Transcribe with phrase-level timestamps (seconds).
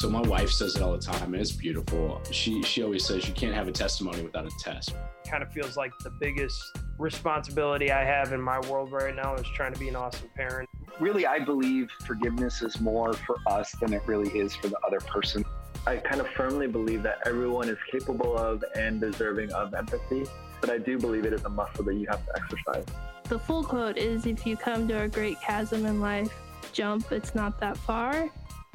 [0.00, 2.22] So my wife says it all the time, and it's beautiful.
[2.30, 4.94] She she always says you can't have a testimony without a test.
[5.28, 9.46] Kind of feels like the biggest responsibility I have in my world right now is
[9.54, 10.70] trying to be an awesome parent.
[11.00, 15.00] Really, I believe forgiveness is more for us than it really is for the other
[15.00, 15.44] person.
[15.86, 20.24] I kind of firmly believe that everyone is capable of and deserving of empathy,
[20.62, 22.86] but I do believe it is a muscle that you have to exercise.
[23.24, 26.32] The full quote is if you come to a great chasm in life,
[26.72, 28.30] jump, it's not that far.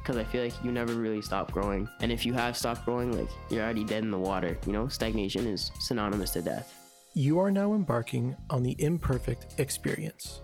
[0.06, 1.90] Because I feel like you never really stop growing.
[2.00, 4.56] And if you have stopped growing, like you're already dead in the water.
[4.68, 6.72] You know, stagnation is synonymous to death.
[7.16, 10.42] You are now embarking on the imperfect experience.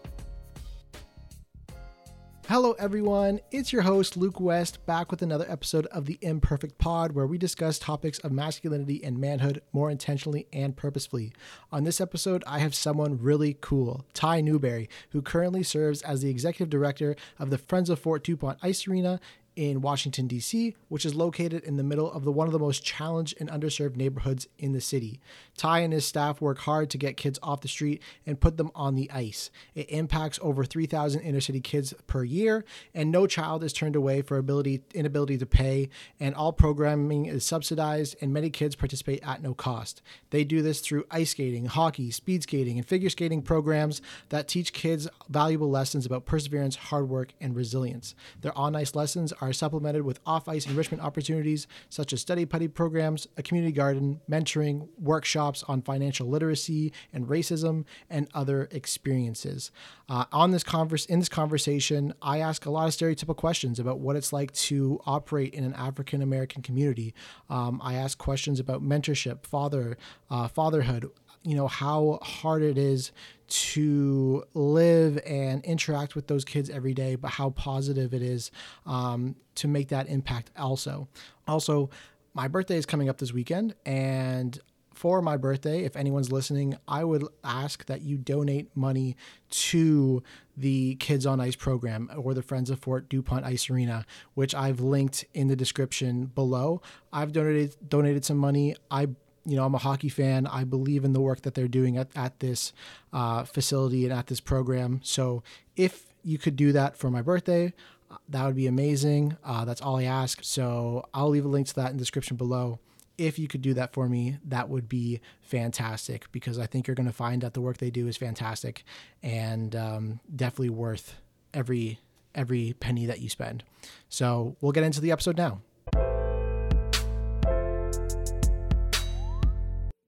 [2.47, 3.39] Hello, everyone.
[3.51, 7.37] It's your host, Luke West, back with another episode of The Imperfect Pod, where we
[7.37, 11.31] discuss topics of masculinity and manhood more intentionally and purposefully.
[11.71, 16.29] On this episode, I have someone really cool, Ty Newberry, who currently serves as the
[16.29, 19.21] executive director of the Friends of Fort DuPont Ice Arena
[19.55, 22.83] in Washington, D.C., which is located in the middle of the one of the most
[22.83, 25.19] challenged and underserved neighborhoods in the city.
[25.57, 28.71] Ty and his staff work hard to get kids off the street and put them
[28.73, 29.51] on the ice.
[29.75, 34.21] It impacts over 3,000 inner city kids per year, and no child is turned away
[34.21, 35.89] for ability inability to pay,
[36.19, 40.01] and all programming is subsidized, and many kids participate at no cost.
[40.29, 44.73] They do this through ice skating, hockey, speed skating, and figure skating programs that teach
[44.73, 48.15] kids valuable lessons about perseverance, hard work, and resilience.
[48.41, 52.67] Their on ice lessons are supplemented with off ice enrichment opportunities such as study putty
[52.67, 59.71] programs, a community garden, mentoring, workshops on financial literacy and racism, and other experiences.
[60.07, 63.99] Uh, on this converse, in this conversation, I ask a lot of stereotypical questions about
[63.99, 67.13] what it's like to operate in an African American community.
[67.49, 69.97] Um, I ask questions about mentorship, father,
[70.29, 71.09] uh, fatherhood,
[71.43, 73.11] you know how hard it is
[73.47, 78.51] to live and interact with those kids every day but how positive it is
[78.85, 81.07] um, to make that impact also
[81.47, 81.89] also
[82.33, 84.59] my birthday is coming up this weekend and
[84.93, 89.15] for my birthday, if anyone's listening, I would ask that you donate money
[89.49, 90.21] to
[90.55, 94.05] the Kids on Ice program or the Friends of Fort DuPont Ice Arena,
[94.35, 96.83] which I've linked in the description below.
[97.11, 98.75] I've donated donated some money.
[98.91, 99.07] I
[99.45, 100.47] you know, I'm a hockey fan.
[100.47, 102.73] I believe in the work that they're doing at, at this
[103.11, 105.01] uh, facility and at this program.
[105.03, 105.43] So
[105.75, 107.73] if you could do that for my birthday,
[108.09, 109.37] uh, that would be amazing.
[109.43, 110.39] Uh, that's all I ask.
[110.43, 112.79] So I'll leave a link to that in the description below.
[113.17, 116.95] If you could do that for me, that would be fantastic because I think you're
[116.95, 118.83] going to find that the work they do is fantastic
[119.21, 121.15] and um, definitely worth
[121.53, 121.99] every
[122.33, 123.63] every penny that you spend.
[124.07, 125.61] So we'll get into the episode now.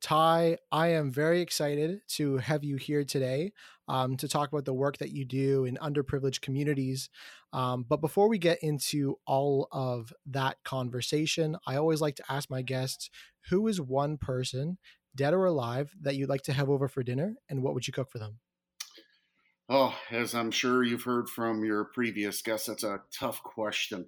[0.04, 3.54] Ty, I am very excited to have you here today
[3.88, 7.10] um, to talk about the work that you do in underprivileged communities.
[7.54, 12.50] Um, but before we get into all of that conversation, I always like to ask
[12.50, 13.10] my guests
[13.50, 14.78] who is one person,
[15.16, 17.94] dead or alive, that you'd like to have over for dinner, and what would you
[17.94, 18.40] cook for them?
[19.70, 24.08] Oh, as I'm sure you've heard from your previous guests, that's a tough question.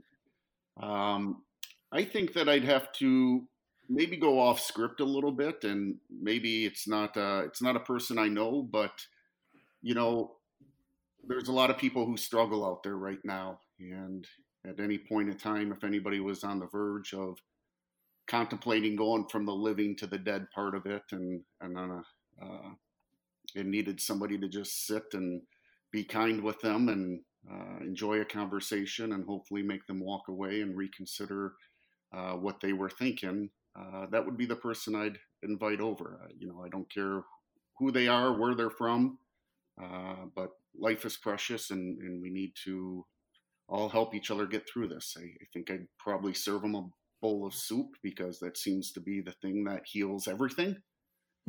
[0.75, 1.44] Um,
[1.89, 3.47] I think that I'd have to
[3.90, 7.81] maybe go off script a little bit and maybe it's not uh, it's not a
[7.81, 8.91] person I know, but
[9.81, 10.31] you know,
[11.28, 14.25] there's a lot of people who struggle out there right now, and
[14.68, 17.38] at any point in time, if anybody was on the verge of
[18.28, 22.45] contemplating going from the living to the dead part of it, and and on a
[22.45, 22.69] uh,
[23.56, 25.41] it needed somebody to just sit and
[25.91, 30.62] be kind with them and uh, enjoy a conversation and hopefully make them walk away
[30.62, 31.53] and reconsider
[32.13, 36.19] uh, what they were thinking uh, that would be the person I'd invite over.
[36.24, 37.24] Uh, you know, I don't care
[37.78, 39.18] who they are, where they're from,
[39.81, 43.06] uh, but life is precious and, and we need to
[43.68, 45.16] all help each other get through this.
[45.18, 46.88] I, I, think I'd probably serve them a
[47.22, 50.78] bowl of soup because that seems to be the thing that heals everything.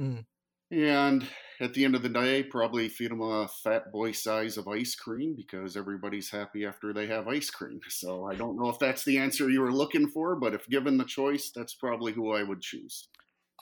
[0.01, 0.25] Mm.
[0.71, 1.27] And
[1.61, 4.95] at the end of the day, probably feed them a fat boy size of ice
[4.95, 7.81] cream because everybody's happy after they have ice cream.
[7.91, 10.99] So I don't know if that's the answer you were looking for, but if given
[10.99, 13.09] the choice, that's probably who I would choose.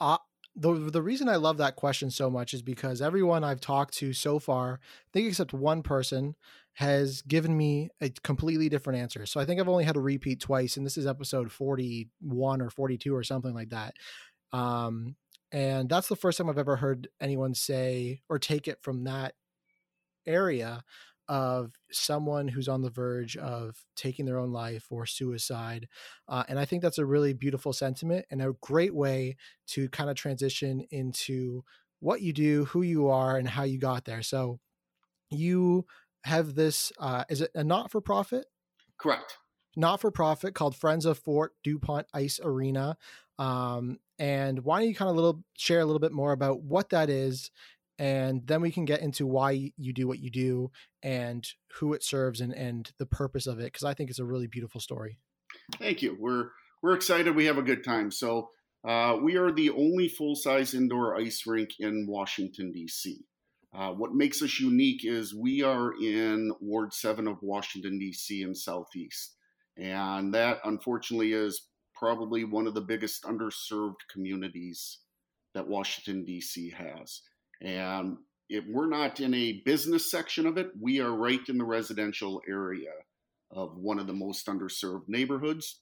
[0.00, 0.18] Uh,
[0.56, 4.12] the the reason I love that question so much is because everyone I've talked to
[4.12, 6.34] so far, I think except one person,
[6.74, 9.26] has given me a completely different answer.
[9.26, 12.60] So I think I've only had a repeat twice, and this is episode forty one
[12.60, 13.94] or forty two or something like that.
[14.52, 15.16] Um,
[15.54, 19.34] and that's the first time I've ever heard anyone say or take it from that
[20.26, 20.82] area
[21.28, 25.86] of someone who's on the verge of taking their own life or suicide.
[26.28, 29.36] Uh, and I think that's a really beautiful sentiment and a great way
[29.68, 31.62] to kind of transition into
[32.00, 34.22] what you do, who you are, and how you got there.
[34.22, 34.58] So
[35.30, 35.86] you
[36.24, 38.46] have this, uh, is it a not for profit?
[38.98, 39.38] Correct.
[39.76, 42.96] not for profit called Friends of Fort DuPont Ice Arena.
[43.38, 46.90] Um, and why don't you kind of little share a little bit more about what
[46.90, 47.50] that is,
[47.98, 50.70] and then we can get into why you do what you do
[51.02, 54.24] and who it serves and and the purpose of it because I think it's a
[54.24, 55.18] really beautiful story.
[55.78, 56.16] Thank you.
[56.18, 56.50] We're
[56.82, 57.34] we're excited.
[57.34, 58.10] We have a good time.
[58.10, 58.50] So
[58.86, 63.24] uh, we are the only full size indoor ice rink in Washington D.C.
[63.74, 68.54] Uh, what makes us unique is we are in Ward 7 of Washington, D.C., in
[68.54, 69.34] Southeast.
[69.76, 71.66] And that, unfortunately, is
[72.04, 74.98] probably one of the biggest underserved communities
[75.54, 76.68] that Washington, D.C.
[76.76, 77.22] has.
[77.62, 78.18] And
[78.50, 82.42] if we're not in a business section of it, we are right in the residential
[82.46, 82.90] area
[83.50, 85.80] of one of the most underserved neighborhoods.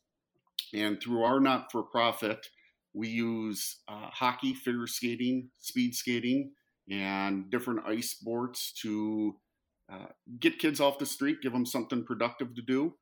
[0.73, 2.47] And through our not for profit,
[2.95, 6.53] we use uh, hockey, figure skating, speed skating,
[6.89, 9.35] and different ice sports to
[9.93, 10.07] uh,
[10.39, 12.95] get kids off the street, give them something productive to do,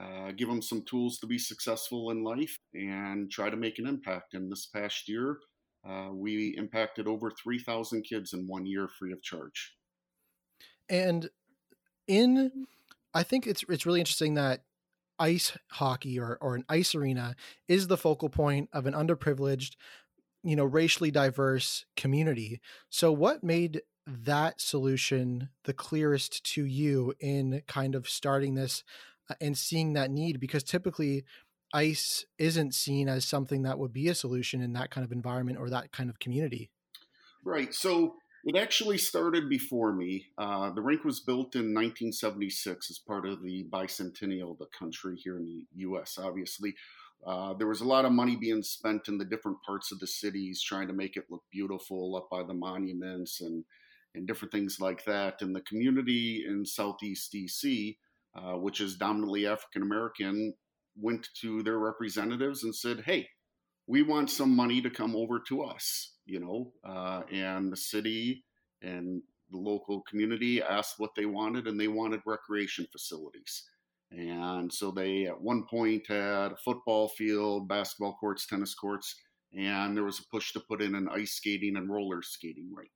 [0.00, 3.86] uh, give them some tools to be successful in life, and try to make an
[3.86, 4.34] impact.
[4.34, 5.38] And this past year,
[5.88, 9.74] uh, we impacted over 3,000 kids in one year free of charge.
[10.88, 11.30] And
[12.06, 12.66] in,
[13.14, 14.62] I think it's it's really interesting that
[15.18, 17.34] ice hockey or, or an ice arena
[17.68, 19.76] is the focal point of an underprivileged
[20.42, 22.60] you know racially diverse community
[22.90, 28.84] so what made that solution the clearest to you in kind of starting this
[29.40, 31.24] and seeing that need because typically
[31.72, 35.58] ice isn't seen as something that would be a solution in that kind of environment
[35.58, 36.70] or that kind of community
[37.44, 38.14] right so
[38.44, 43.42] it actually started before me uh, the rink was built in 1976 as part of
[43.42, 46.74] the bicentennial of the country here in the us obviously
[47.24, 50.06] uh, there was a lot of money being spent in the different parts of the
[50.06, 53.64] cities trying to make it look beautiful up by the monuments and,
[54.14, 55.42] and different things like that.
[55.42, 57.96] And the community in Southeast DC,
[58.36, 60.54] uh, which is dominantly African American,
[60.96, 63.28] went to their representatives and said, hey,
[63.86, 68.44] we want some money to come over to us, you know, uh, and the city
[68.82, 73.64] and the local community asked what they wanted, and they wanted recreation facilities.
[74.10, 79.14] And so they at one point had a football field, basketball courts, tennis courts,
[79.56, 82.90] and there was a push to put in an ice skating and roller skating rink.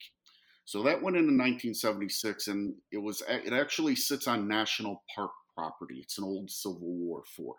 [0.71, 5.33] So that went in in 1976, and it was it actually sits on national park
[5.53, 5.97] property.
[6.01, 7.57] It's an old Civil War fort.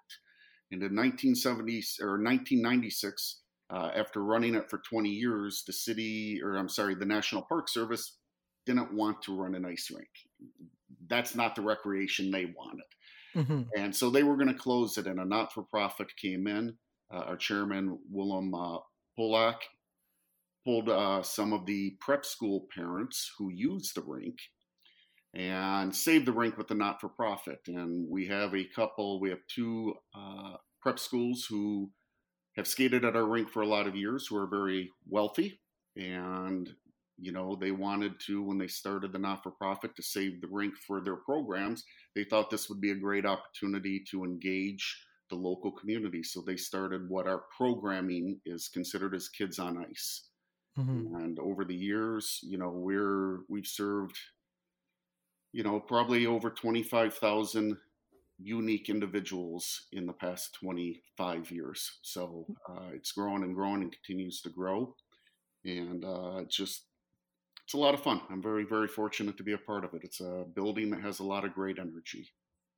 [0.71, 6.55] And in 1970 or 1996, uh, after running it for 20 years, the city, or
[6.55, 8.15] I'm sorry, the National Park Service
[8.65, 10.07] didn't want to run an ice rink.
[11.09, 12.85] That's not the recreation they wanted.
[13.35, 13.61] Mm-hmm.
[13.75, 16.77] And so they were going to close it, and a not for profit came in.
[17.13, 18.77] Uh, our chairman, Willem uh,
[19.19, 19.57] Polak,
[20.63, 24.37] pulled uh, some of the prep school parents who use the rink
[25.33, 27.59] and saved the rink with the not for profit.
[27.67, 31.89] And we have a couple, we have two uh, prep schools who
[32.57, 35.59] have skated at our rink for a lot of years who are very wealthy.
[35.95, 36.69] And
[37.17, 41.01] you know they wanted to when they started the not-for-profit to save the rink for
[41.01, 41.83] their programs.
[42.15, 46.23] They thought this would be a great opportunity to engage the local community.
[46.23, 50.30] So they started what our programming is considered as kids on ice
[50.77, 51.15] mm-hmm.
[51.15, 54.17] and over the years you know we're we've served
[55.51, 57.77] you know probably over 25,000
[58.43, 64.41] unique individuals in the past 25 years so uh, it's grown and grown and continues
[64.41, 64.95] to grow
[65.63, 66.85] and uh, it's just
[67.71, 68.19] it's a lot of fun.
[68.29, 70.01] I'm very, very fortunate to be a part of it.
[70.03, 72.33] It's a building that has a lot of great energy.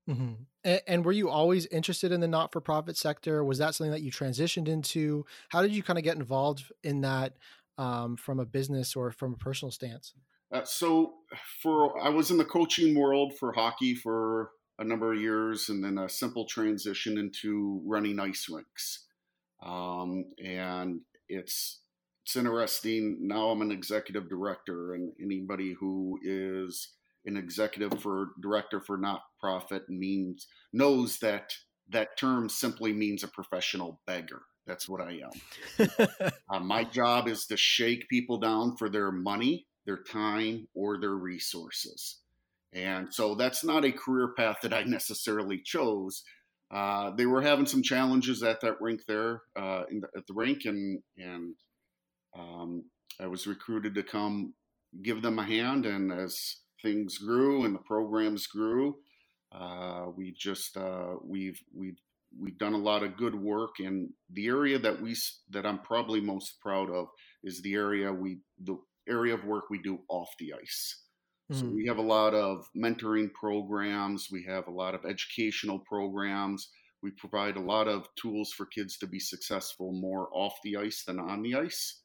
[0.08, 0.34] Mm-hmm.
[0.64, 3.44] And, and, were you always interested in the not-for-profit sector?
[3.44, 5.26] Was that something that you transitioned into?
[5.50, 7.38] How did you kind of get involved in that
[7.78, 10.14] um, from a business or from a personal stance?
[10.54, 11.14] Uh, so,
[11.62, 15.84] for I was in the coaching world for hockey for a number of years, and
[15.84, 19.06] then a simple transition into running ice rinks.
[19.64, 21.82] Um, and it's
[22.24, 23.18] it's interesting.
[23.22, 26.94] Now I'm an executive director, and anybody who is
[27.26, 31.54] an executive for director for not profit means knows that
[31.90, 34.42] that term simply means a professional beggar.
[34.66, 35.88] That's what I am.
[36.50, 41.16] uh, my job is to shake people down for their money, their time, or their
[41.16, 42.20] resources.
[42.72, 46.24] And so that's not a career path that I necessarily chose.
[46.72, 50.66] Uh, they were having some challenges at that rink there, uh, the, at the rink,
[50.66, 51.54] and and
[52.36, 52.86] um,
[53.20, 54.56] I was recruited to come
[55.04, 58.96] give them a hand, and as things grew and the programs grew,
[59.52, 62.00] uh, we just uh, we've we've
[62.40, 63.76] we've done a lot of good work.
[63.80, 65.16] And the area that we
[65.50, 67.08] that I'm probably most proud of
[67.44, 71.02] is the area we the area of work we do off the ice.
[71.52, 71.60] Mm-hmm.
[71.60, 74.28] So we have a lot of mentoring programs.
[74.32, 76.70] We have a lot of educational programs.
[77.02, 81.04] We provide a lot of tools for kids to be successful more off the ice
[81.06, 82.02] than on the ice.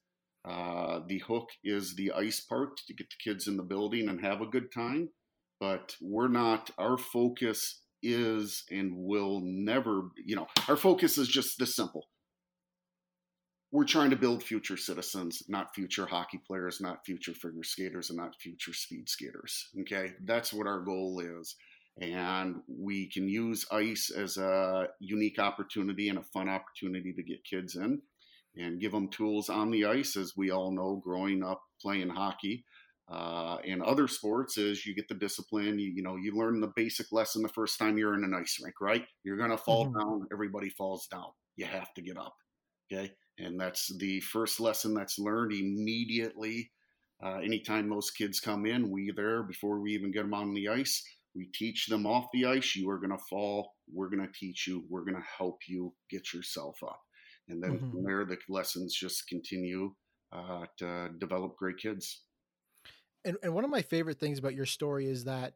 [0.49, 4.20] Uh, the hook is the ice part to get the kids in the building and
[4.20, 5.11] have a good time.
[5.61, 11.58] But we're not, our focus is and will never, you know, our focus is just
[11.58, 12.06] this simple.
[13.70, 18.18] We're trying to build future citizens, not future hockey players, not future figure skaters, and
[18.18, 19.68] not future speed skaters.
[19.82, 20.12] Okay.
[20.24, 21.54] That's what our goal is.
[22.00, 27.44] And we can use ice as a unique opportunity and a fun opportunity to get
[27.44, 28.00] kids in
[28.56, 32.64] and give them tools on the ice, as we all know, growing up playing hockey.
[33.10, 35.78] Uh, in other sports, is you get the discipline.
[35.78, 38.58] You, you know, you learn the basic lesson the first time you're in an ice
[38.62, 39.04] rink, right?
[39.24, 39.98] You're gonna fall mm-hmm.
[39.98, 40.26] down.
[40.32, 41.28] Everybody falls down.
[41.56, 42.34] You have to get up.
[42.92, 46.70] Okay, and that's the first lesson that's learned immediately.
[47.24, 50.68] Uh, anytime those kids come in, we there before we even get them on the
[50.68, 51.02] ice.
[51.34, 52.76] We teach them off the ice.
[52.76, 53.72] You are gonna fall.
[53.92, 54.84] We're gonna teach you.
[54.90, 57.00] We're gonna help you get yourself up
[57.48, 57.90] and then mm-hmm.
[57.90, 59.94] from there the lessons just continue
[60.32, 62.22] uh, to develop great kids.
[63.25, 65.54] And and one of my favorite things about your story is that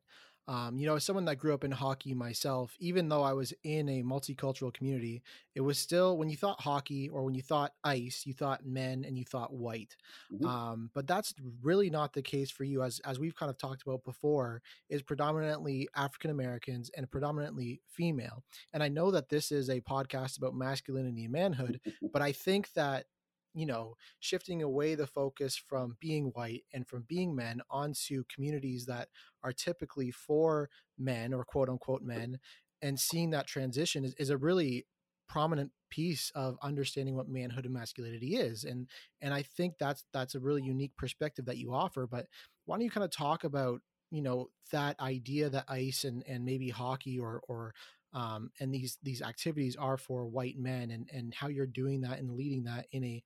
[0.49, 3.55] um, you know, as someone that grew up in hockey myself, even though I was
[3.63, 5.23] in a multicultural community,
[5.55, 9.05] it was still when you thought hockey or when you thought ice, you thought men
[9.07, 9.97] and you thought white.
[10.33, 10.45] Mm-hmm.
[10.45, 13.83] Um, but that's really not the case for you, as as we've kind of talked
[13.83, 18.43] about before, is predominantly African Americans and predominantly female.
[18.73, 21.81] And I know that this is a podcast about masculinity and manhood,
[22.13, 23.07] but I think that
[23.55, 28.87] you know, shifting away the focus from being white and from being men onto communities
[28.87, 29.09] that
[29.43, 32.39] are typically for men or quote unquote men,
[32.81, 34.87] and seeing that transition is, is a really
[35.29, 38.89] prominent piece of understanding what manhood and masculinity is and
[39.21, 42.27] and i think that's that's a really unique perspective that you offer but
[42.65, 43.81] why don't you kind of talk about
[44.11, 47.75] you know that idea that ice and and maybe hockey or or
[48.15, 52.19] um, and these these activities are for white men and and how you're doing that
[52.19, 53.23] and leading that in a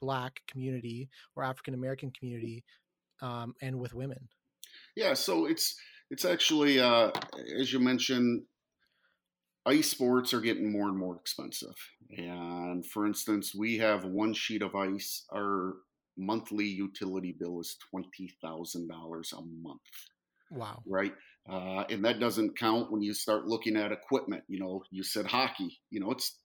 [0.00, 2.64] black community or African American community
[3.22, 4.28] um, and with women?
[4.94, 5.76] Yeah, so it's
[6.10, 7.10] it's actually uh,
[7.58, 8.42] as you mentioned,
[9.64, 11.74] ice sports are getting more and more expensive.
[12.16, 15.24] And for instance, we have one sheet of ice.
[15.34, 15.74] Our
[16.16, 19.80] monthly utility bill is twenty thousand dollars a month.
[20.50, 20.82] Wow!
[20.86, 21.12] Right.
[21.48, 24.42] Uh, and that doesn't count when you start looking at equipment.
[24.48, 25.78] You know, you said hockey.
[25.90, 26.38] You know, it's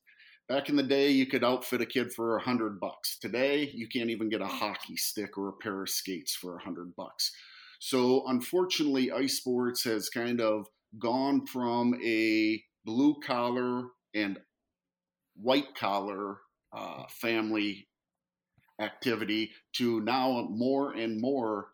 [0.51, 3.17] Back in the day, you could outfit a kid for a hundred bucks.
[3.17, 6.62] Today, you can't even get a hockey stick or a pair of skates for a
[6.62, 7.31] hundred bucks.
[7.79, 10.65] So, unfortunately, ice sports has kind of
[11.00, 14.39] gone from a blue collar and
[15.38, 16.39] white collar
[16.74, 17.88] uh, family
[18.81, 21.67] activity to now more and more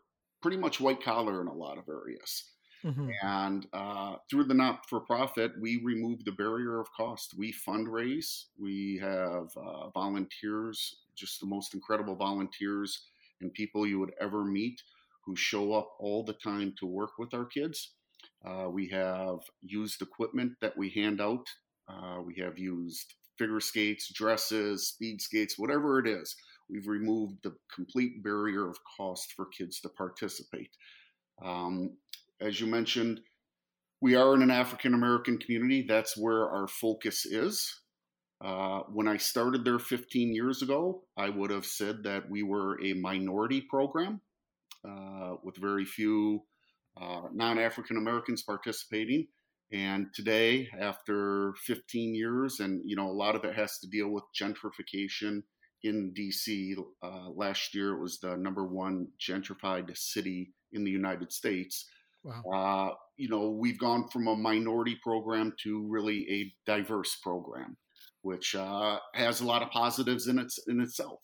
[0.44, 2.44] pretty much white collar in a lot of areas.
[2.86, 3.10] Mm-hmm.
[3.22, 7.34] And uh, through the not for profit, we remove the barrier of cost.
[7.38, 13.04] We fundraise, we have uh, volunteers, just the most incredible volunteers
[13.42, 14.82] and people you would ever meet
[15.26, 17.94] who show up all the time to work with our kids.
[18.46, 21.46] Uh, we have used equipment that we hand out.
[21.90, 26.36] Uh, we have used figure skates, dresses, speed skates, whatever it is.
[26.70, 30.72] We've removed the complete barrier of cost for kids to participate.
[31.44, 31.92] Um,
[32.42, 33.22] as you mentioned,
[34.02, 35.86] we are in an African American community.
[35.88, 37.82] That's where our focus is.
[38.44, 42.80] Uh, when I started there 15 years ago, I would have said that we were
[42.84, 44.22] a minority program
[44.88, 46.44] uh, with very few
[47.02, 49.28] uh, non African Americans participating.
[49.72, 54.10] And today, after 15 years, and you know, a lot of it has to deal
[54.10, 55.42] with gentrification
[55.84, 56.76] in DC.
[57.04, 61.86] Uh, last year, it was the number one gentrified city in the United States.
[62.28, 62.90] Wow.
[62.92, 67.78] Uh, you know, we've gone from a minority program to really a diverse program,
[68.22, 71.20] which uh, has a lot of positives in its in itself.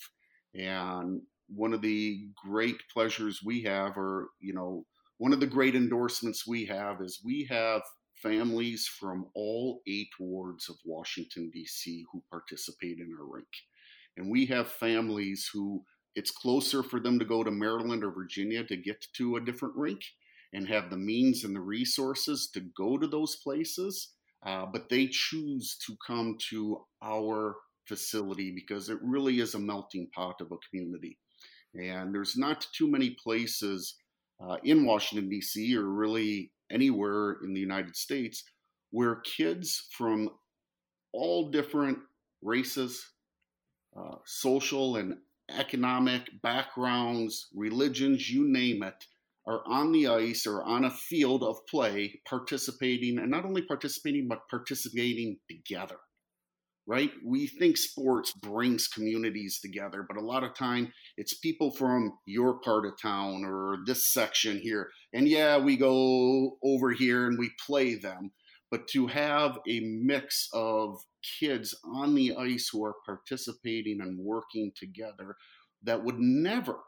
[0.55, 4.85] And one of the great pleasures we have, or you know,
[5.17, 7.81] one of the great endorsements we have, is we have
[8.15, 12.05] families from all eight wards of Washington D.C.
[12.11, 13.47] who participate in our rink,
[14.15, 15.83] and we have families who
[16.15, 19.75] it's closer for them to go to Maryland or Virginia to get to a different
[19.75, 20.01] rink
[20.53, 24.13] and have the means and the resources to go to those places,
[24.45, 27.55] uh, but they choose to come to our
[27.85, 31.17] facility because it really is a melting pot of a community.
[31.73, 33.95] And there's not too many places
[34.39, 38.43] uh, in Washington, D.C., or really anywhere in the United States
[38.91, 40.29] where kids from
[41.13, 41.97] all different
[42.43, 43.03] races,
[43.97, 45.17] uh, social and
[45.49, 49.05] economic backgrounds, religions, you name it,
[49.47, 54.27] are on the ice or on a field of play participating and not only participating
[54.27, 55.97] but participating together
[56.85, 57.11] right?
[57.23, 62.59] We think sports brings communities together, but a lot of time it's people from your
[62.59, 64.89] part of town or this section here.
[65.13, 68.31] And yeah, we go over here and we play them,
[68.69, 70.99] but to have a mix of
[71.39, 75.35] kids on the ice who are participating and working together
[75.83, 76.79] that would never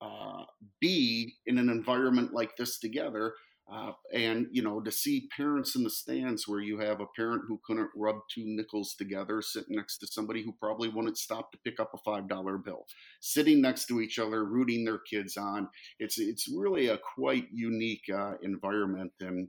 [0.00, 0.44] uh,
[0.80, 3.34] be in an environment like this together
[3.72, 7.42] uh, and you know to see parents in the stands where you have a parent
[7.46, 11.58] who couldn't rub two nickels together sitting next to somebody who probably wouldn't stop to
[11.64, 12.84] pick up a five dollar bill
[13.20, 15.68] sitting next to each other rooting their kids on.
[16.00, 19.48] It's it's really a quite unique uh, environment and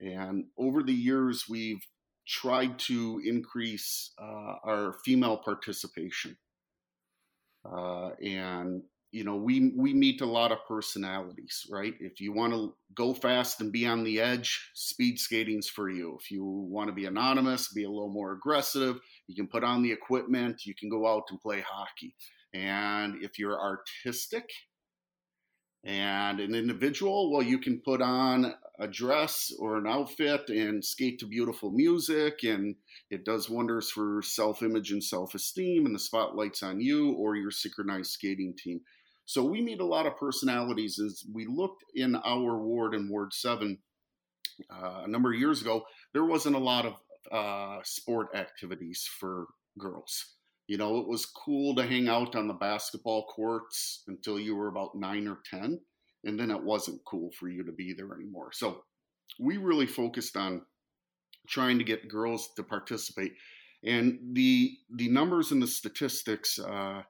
[0.00, 1.84] and over the years we've
[2.26, 6.36] tried to increase uh, our female participation.
[7.64, 11.94] Uh, and you know we we meet a lot of personalities right?
[12.00, 16.18] If you want to go fast and be on the edge speed skating's for you.
[16.20, 19.82] If you want to be anonymous be a little more aggressive you can put on
[19.82, 22.14] the equipment you can go out and play hockey.
[22.54, 24.50] And if you're artistic
[25.84, 31.18] and an individual well you can put on a dress or an outfit and skate
[31.18, 32.76] to beautiful music and
[33.10, 38.12] it does wonders for self-image and self-esteem and the spotlight's on you or your synchronized
[38.12, 38.80] skating team
[39.24, 40.98] so we meet a lot of personalities.
[40.98, 43.78] As we looked in our ward in Ward 7
[44.70, 46.94] uh, a number of years ago, there wasn't a lot of
[47.30, 49.46] uh, sport activities for
[49.78, 50.34] girls.
[50.66, 54.68] You know, it was cool to hang out on the basketball courts until you were
[54.68, 55.80] about nine or 10,
[56.24, 58.50] and then it wasn't cool for you to be there anymore.
[58.52, 58.82] So
[59.38, 60.62] we really focused on
[61.48, 63.32] trying to get girls to participate.
[63.84, 67.02] And the the numbers and the statistics uh,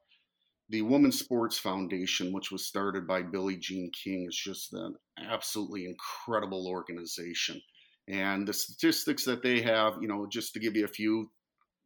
[0.73, 4.95] the Women's Sports Foundation, which was started by Billie Jean King, is just an
[5.31, 7.61] absolutely incredible organization.
[8.09, 11.31] And the statistics that they have, you know, just to give you a few,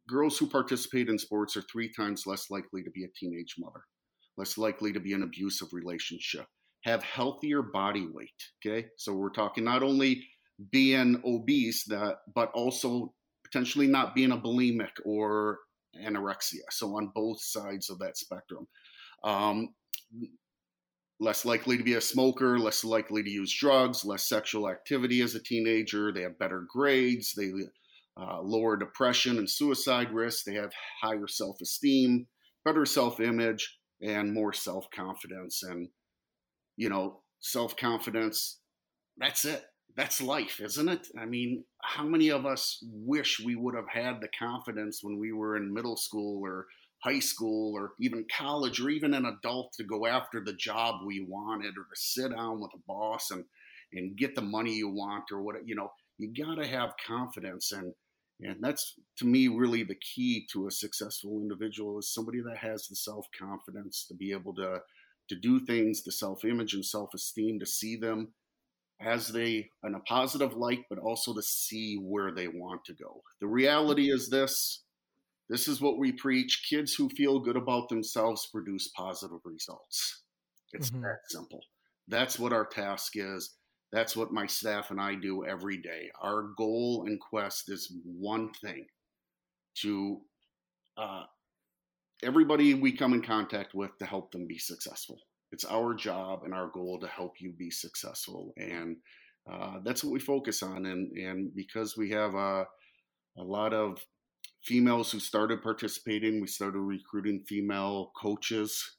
[0.07, 3.81] girls who participate in sports are three times less likely to be a teenage mother,
[4.37, 6.45] less likely to be an abusive relationship,
[6.85, 8.29] have healthier body weight.
[8.65, 8.87] Okay.
[8.97, 10.23] So we're talking not only
[10.71, 15.59] being obese, that, but also potentially not being a bulimic or
[16.03, 16.63] anorexia.
[16.69, 18.67] So on both sides of that spectrum.
[19.27, 19.73] Um,
[21.19, 25.35] less likely to be a smoker, less likely to use drugs, less sexual activity as
[25.35, 26.11] a teenager.
[26.11, 27.33] They have better grades.
[27.35, 27.51] They
[28.19, 30.45] uh, lower depression and suicide risk.
[30.45, 32.27] They have higher self esteem,
[32.63, 35.63] better self image, and more self confidence.
[35.63, 35.89] And,
[36.77, 38.59] you know, self confidence,
[39.17, 39.65] that's it
[39.97, 41.07] that's life, isn't it?
[41.19, 45.33] I mean, how many of us wish we would have had the confidence when we
[45.33, 46.67] were in middle school or
[46.99, 51.25] high school or even college or even an adult to go after the job we
[51.27, 53.43] wanted or to sit down with a boss and
[53.93, 57.71] and get the money you want or what you know you got to have confidence
[57.71, 57.93] and
[58.41, 62.87] and that's to me really the key to a successful individual is somebody that has
[62.87, 64.79] the self-confidence to be able to
[65.29, 68.33] to do things the self-image and self-esteem to see them
[68.99, 73.21] as they in a positive light, but also to see where they want to go.
[73.39, 74.83] The reality is this
[75.49, 76.65] this is what we preach.
[76.69, 80.23] Kids who feel good about themselves produce positive results.
[80.73, 81.03] It's mm-hmm.
[81.03, 81.61] that simple.
[82.07, 83.55] That's what our task is.
[83.91, 86.09] That's what my staff and I do every day.
[86.21, 88.85] Our goal and quest is one thing
[89.81, 90.21] to
[90.97, 91.23] uh,
[92.23, 95.19] everybody we come in contact with to help them be successful
[95.51, 98.97] it's our job and our goal to help you be successful and
[99.51, 102.65] uh, that's what we focus on and and because we have a,
[103.37, 104.03] a lot of
[104.67, 108.97] females who started participating we started recruiting female coaches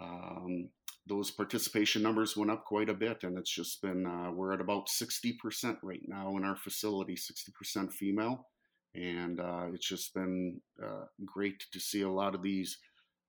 [0.00, 0.68] um,
[1.06, 4.60] those participation numbers went up quite a bit and it's just been uh, we're at
[4.60, 8.46] about 60% right now in our facility 60% female
[8.94, 12.78] and uh, it's just been uh, great to see a lot of these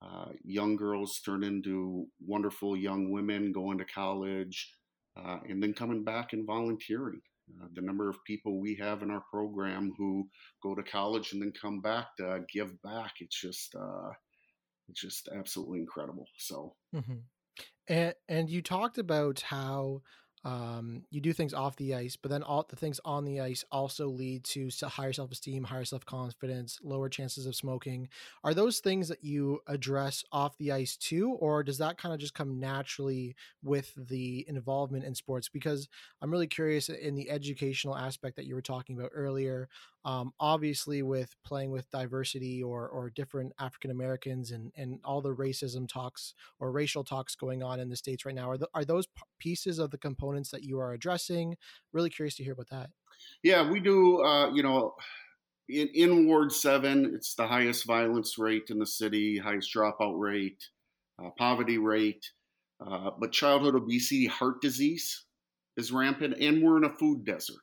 [0.02, 4.72] uh, young girls turn into wonderful young women going to college
[5.18, 7.22] uh, and then coming back and volunteering.
[7.50, 10.28] Uh, the number of people we have in our program who
[10.62, 14.10] go to college and then come back to give back, it's just uh,
[14.90, 16.26] it's just absolutely incredible.
[16.38, 17.20] So, mm-hmm.
[17.88, 20.02] and and you talked about how
[20.43, 23.65] um, you do things off the ice, but then all the things on the ice
[23.71, 28.08] also lead to higher self esteem, higher self confidence, lower chances of smoking.
[28.43, 32.19] Are those things that you address off the ice too, or does that kind of
[32.19, 35.50] just come naturally with the involvement in sports?
[35.50, 35.88] Because
[36.21, 39.67] I'm really curious in the educational aspect that you were talking about earlier.
[40.08, 45.36] Um, obviously, with playing with diversity or or different African Americans and and all the
[45.36, 48.86] racism talks or racial talks going on in the states right now, are the, are
[48.86, 49.06] those
[49.38, 51.58] pieces of the components that you are addressing?
[51.91, 52.89] Really curious to hear about that.
[53.43, 54.24] Yeah, we do.
[54.24, 54.96] Uh, you know,
[55.67, 60.63] in, in Ward 7, it's the highest violence rate in the city, highest dropout rate,
[61.22, 62.32] uh, poverty rate.
[62.80, 65.26] Uh, but childhood obesity, heart disease
[65.76, 67.58] is rampant, and we're in a food desert.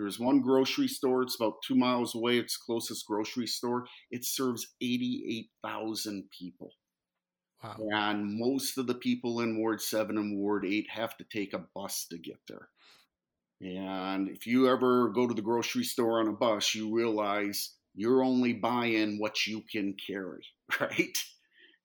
[0.00, 3.84] There's one grocery store, it's about two miles away, its closest grocery store.
[4.10, 6.72] It serves 88,000 people.
[7.62, 7.76] Wow.
[7.92, 11.66] And most of the people in Ward 7 and Ward 8 have to take a
[11.74, 12.68] bus to get there.
[13.60, 18.24] And if you ever go to the grocery store on a bus, you realize you're
[18.24, 20.46] only buying what you can carry,
[20.80, 21.18] right?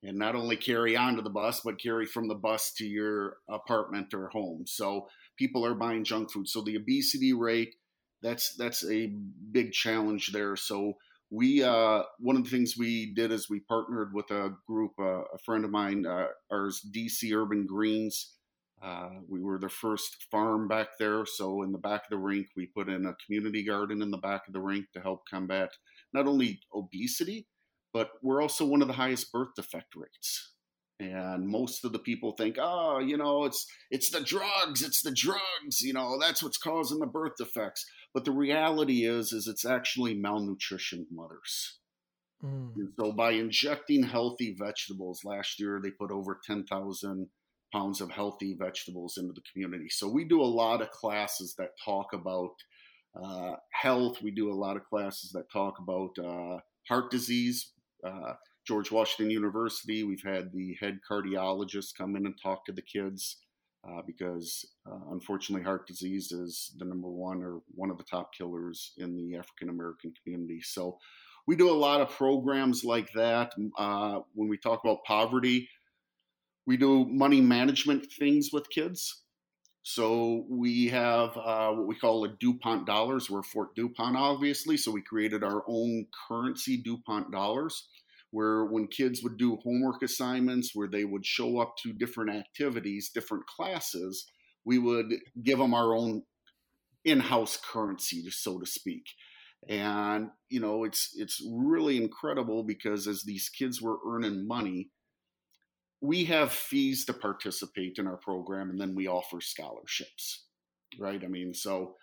[0.02, 4.14] And not only carry onto the bus, but carry from the bus to your apartment
[4.14, 4.64] or home.
[4.66, 6.48] So people are buying junk food.
[6.48, 7.74] So the obesity rate,
[8.22, 9.12] that's that's a
[9.52, 10.56] big challenge there.
[10.56, 10.94] So
[11.30, 15.22] we uh, one of the things we did is we partnered with a group, uh,
[15.22, 18.32] a friend of mine, uh, ours DC Urban Greens.
[18.82, 22.46] Uh, we were the first farm back there, so in the back of the rink,
[22.56, 25.70] we put in a community garden in the back of the rink to help combat
[26.12, 27.46] not only obesity,
[27.92, 30.55] but we're also one of the highest birth defect rates.
[30.98, 35.12] And most of the people think, oh, you know, it's it's the drugs, it's the
[35.12, 37.84] drugs, you know, that's what's causing the birth defects.
[38.14, 41.78] But the reality is, is it's actually malnutrition mothers.
[42.42, 42.74] Mm.
[42.76, 47.28] And so by injecting healthy vegetables, last year they put over 10,000
[47.72, 49.88] pounds of healthy vegetables into the community.
[49.90, 52.52] So we do a lot of classes that talk about
[53.22, 54.22] uh, health.
[54.22, 57.72] We do a lot of classes that talk about uh, heart disease.
[58.06, 58.34] Uh,
[58.66, 63.36] George Washington University, we've had the head cardiologist come in and talk to the kids
[63.88, 68.34] uh, because uh, unfortunately, heart disease is the number one or one of the top
[68.34, 70.60] killers in the African American community.
[70.62, 70.98] So
[71.46, 73.52] we do a lot of programs like that.
[73.78, 75.68] Uh, when we talk about poverty,
[76.66, 79.22] we do money management things with kids.
[79.84, 83.30] So we have uh, what we call a DuPont dollars.
[83.30, 84.76] We're Fort DuPont, obviously.
[84.76, 87.86] So we created our own currency, DuPont dollars,
[88.36, 93.08] where when kids would do homework assignments, where they would show up to different activities,
[93.08, 94.26] different classes,
[94.62, 95.06] we would
[95.42, 96.22] give them our own
[97.06, 99.06] in-house currency, so to speak.
[99.70, 104.90] And you know, it's it's really incredible because as these kids were earning money,
[106.02, 110.44] we have fees to participate in our program and then we offer scholarships
[111.00, 111.94] right i mean so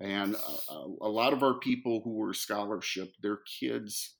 [0.00, 4.16] and a, a, lot of our people who were scholarship their kids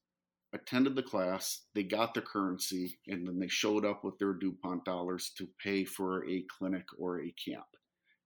[0.55, 4.85] attended the class they got the currency and then they showed up with their dupont
[4.85, 7.65] dollars to pay for a clinic or a camp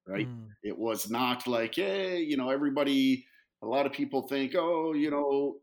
[0.07, 0.49] right mm.
[0.65, 3.25] it was not like hey you know everybody
[3.63, 5.57] a lot of people think oh you know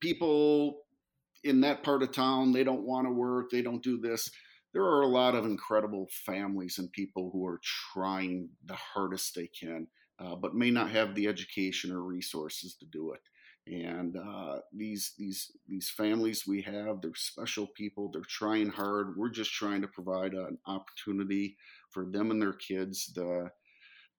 [0.00, 0.84] people
[1.44, 4.30] in that part of town, they don't want to work, they don't do this.
[4.72, 7.60] There are a lot of incredible families and people who are
[7.92, 9.86] trying the hardest they can,
[10.18, 13.20] uh, but may not have the education or resources to do it.
[13.66, 18.10] And uh, these these these families we have, they're special people.
[18.12, 19.16] They're trying hard.
[19.16, 21.56] We're just trying to provide an opportunity
[21.90, 23.50] for them and their kids to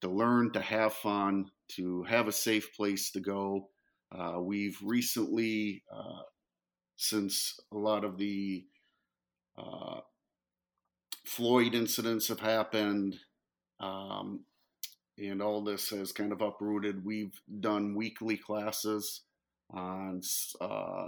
[0.02, 3.70] to learn, to have fun, to have a safe place to go.
[4.12, 6.24] Uh, we've recently uh,
[6.96, 8.66] since a lot of the
[9.58, 10.00] uh,
[11.28, 13.16] Floyd incidents have happened,
[13.80, 14.44] um,
[15.20, 17.06] and all this has kind of uprooted.
[17.06, 19.22] We've done weekly classes
[19.72, 20.22] on
[20.62, 21.08] uh,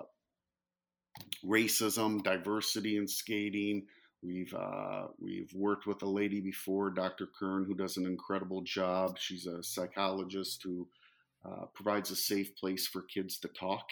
[1.45, 3.85] racism, diversity in skating.
[4.23, 7.27] We've uh, we've worked with a lady before, Dr.
[7.39, 9.17] Kern, who does an incredible job.
[9.19, 10.87] She's a psychologist who
[11.45, 13.85] uh, provides a safe place for kids to talk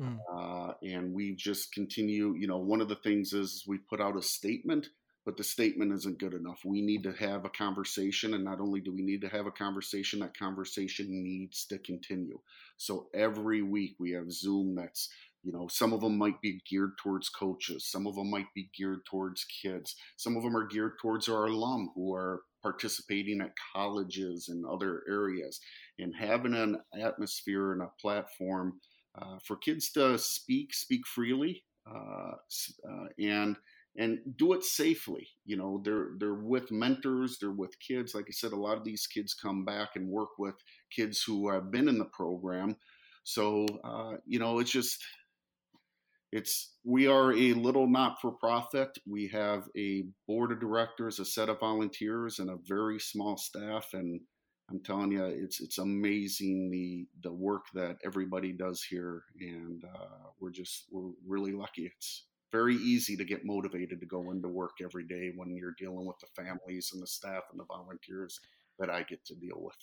[0.00, 0.18] Mm.
[0.32, 4.16] Uh, and we just continue, you know, one of the things is we put out
[4.16, 4.88] a statement,
[5.26, 6.60] but the statement isn't good enough.
[6.64, 8.34] We need to have a conversation.
[8.34, 12.38] And not only do we need to have a conversation, that conversation needs to continue.
[12.76, 15.10] So every week we have Zoom that's,
[15.42, 18.70] you know, some of them might be geared towards coaches, some of them might be
[18.76, 23.52] geared towards kids, some of them are geared towards our alum who are participating at
[23.74, 25.60] colleges and other areas.
[25.98, 28.80] And having an atmosphere and a platform
[29.20, 32.32] uh, for kids to speak, speak freely, uh,
[32.88, 33.56] uh, and
[33.96, 35.28] and do it safely.
[35.44, 38.14] You know, they're they're with mentors, they're with kids.
[38.14, 40.54] Like I said, a lot of these kids come back and work with
[40.94, 42.76] kids who have been in the program.
[43.24, 45.02] So uh, you know, it's just
[46.32, 48.96] it's we are a little not for profit.
[49.06, 53.88] We have a board of directors, a set of volunteers, and a very small staff,
[53.92, 54.20] and
[54.70, 60.28] I'm telling you, it's it's amazing the the work that everybody does here, and uh,
[60.38, 61.90] we're just we're really lucky.
[61.94, 66.06] It's very easy to get motivated to go into work every day when you're dealing
[66.06, 68.40] with the families and the staff and the volunteers
[68.78, 69.76] that I get to deal with.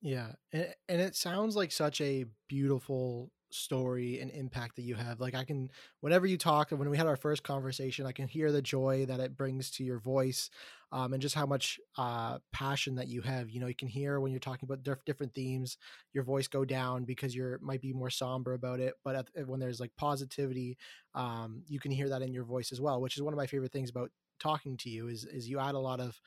[0.00, 5.20] Yeah, and, and it sounds like such a beautiful story and impact that you have.
[5.20, 8.50] Like I can, whenever you talk, when we had our first conversation, I can hear
[8.52, 10.50] the joy that it brings to your voice,
[10.92, 13.50] um, and just how much uh, passion that you have.
[13.50, 15.76] You know, you can hear when you're talking about diff- different themes,
[16.12, 18.94] your voice go down because you're might be more somber about it.
[19.04, 20.76] But at, when there's like positivity,
[21.14, 23.46] um, you can hear that in your voice as well, which is one of my
[23.46, 25.08] favorite things about talking to you.
[25.08, 26.20] Is is you add a lot of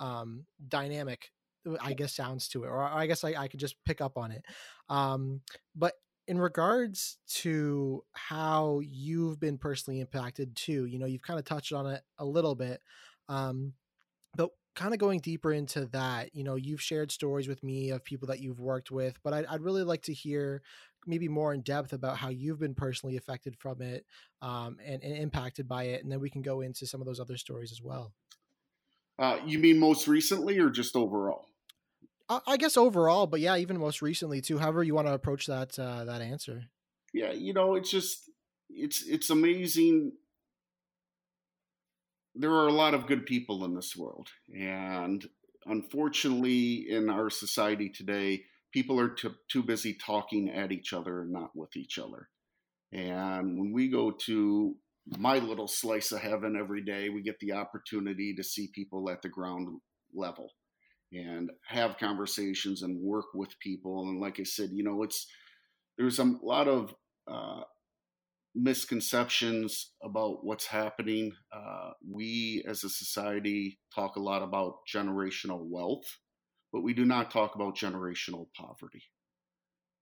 [0.00, 1.30] um, dynamic
[1.80, 4.32] I guess sounds to it, or I guess I, I could just pick up on
[4.32, 4.44] it.
[4.90, 5.40] Um,
[5.74, 5.94] but
[6.26, 11.72] in regards to how you've been personally impacted too, you know, you've kind of touched
[11.72, 12.80] on it a little bit.
[13.28, 13.74] Um,
[14.36, 18.04] but kind of going deeper into that, you know, you've shared stories with me of
[18.04, 20.62] people that you've worked with, but I'd, I'd really like to hear
[21.06, 24.06] maybe more in depth about how you've been personally affected from it
[24.42, 26.02] um, and, and impacted by it.
[26.02, 28.12] And then we can go into some of those other stories as well.
[29.18, 31.46] Uh, you mean most recently or just overall?
[32.28, 34.58] I guess overall, but yeah, even most recently too.
[34.58, 36.64] However, you want to approach that uh, that answer.
[37.12, 38.30] Yeah, you know, it's just
[38.70, 40.12] it's it's amazing.
[42.34, 45.24] There are a lot of good people in this world, and
[45.66, 51.30] unfortunately, in our society today, people are too, too busy talking at each other and
[51.30, 52.28] not with each other.
[52.90, 54.74] And when we go to
[55.18, 59.22] my little slice of heaven every day, we get the opportunity to see people at
[59.22, 59.68] the ground
[60.14, 60.50] level
[61.14, 64.08] and have conversations and work with people.
[64.08, 65.26] And like I said, you know, it's
[65.96, 66.94] there's a lot of
[67.30, 67.62] uh,
[68.54, 71.32] misconceptions about what's happening.
[71.52, 76.18] Uh, we as a society talk a lot about generational wealth,
[76.72, 79.02] but we do not talk about generational poverty.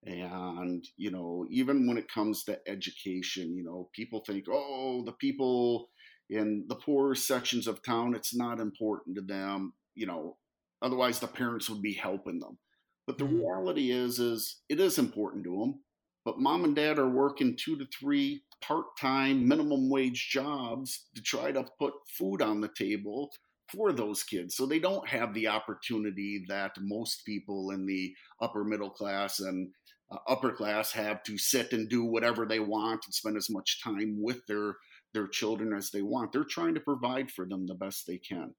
[0.05, 5.13] And, you know, even when it comes to education, you know, people think, oh, the
[5.13, 5.91] people
[6.29, 9.75] in the poorer sections of town, it's not important to them.
[9.95, 10.37] You know,
[10.83, 12.59] Otherwise, the parents would be helping them.
[13.07, 13.39] But the mm-hmm.
[13.39, 15.81] reality is, is it is important to them.
[16.25, 21.51] But mom and dad are working two to three part-time minimum wage jobs to try
[21.51, 23.31] to put food on the table
[23.69, 24.57] for those kids.
[24.57, 29.71] So they don't have the opportunity that most people in the upper middle class and
[30.13, 33.83] uh, upper class have to sit and do whatever they want and spend as much
[33.83, 34.75] time with their
[35.15, 36.33] their children as they want.
[36.33, 38.55] They're trying to provide for them the best they can.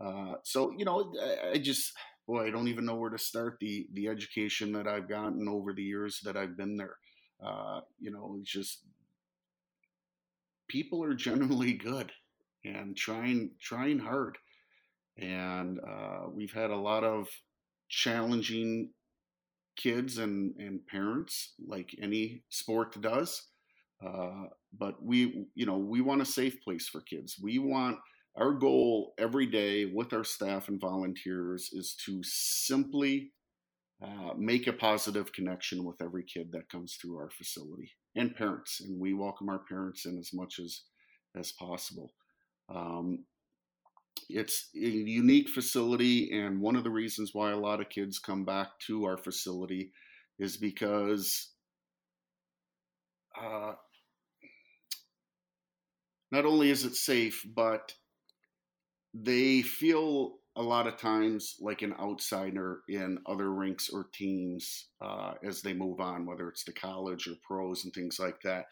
[0.00, 1.92] Uh, so you know, I, I, just
[2.26, 5.72] boy, I don't even know where to start the the education that I've gotten over
[5.72, 6.96] the years that I've been there.
[7.44, 8.84] Uh, you know, it's just
[10.68, 12.12] people are generally good
[12.64, 14.38] and trying trying hard,
[15.18, 17.28] and uh, we've had a lot of
[17.88, 18.90] challenging
[19.76, 23.48] kids and and parents like any sport does.
[24.04, 24.44] Uh,
[24.78, 27.36] but we, you know, we want a safe place for kids.
[27.42, 27.98] We want
[28.36, 33.32] our goal every day with our staff and volunteers is to simply
[34.02, 38.80] uh, make a positive connection with every kid that comes through our facility and parents.
[38.80, 40.82] And we welcome our parents in as much as
[41.36, 42.12] as possible.
[42.74, 43.24] Um,
[44.28, 48.44] it's a unique facility, and one of the reasons why a lot of kids come
[48.44, 49.92] back to our facility
[50.38, 51.50] is because
[53.40, 53.72] uh,
[56.32, 57.92] not only is it safe, but
[59.14, 65.34] they feel a lot of times like an outsider in other rinks or teams uh,
[65.44, 68.66] as they move on, whether it's to college or pros and things like that.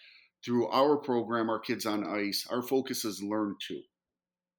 [0.44, 3.80] Through our program, our kids on ice, our focus is learn to.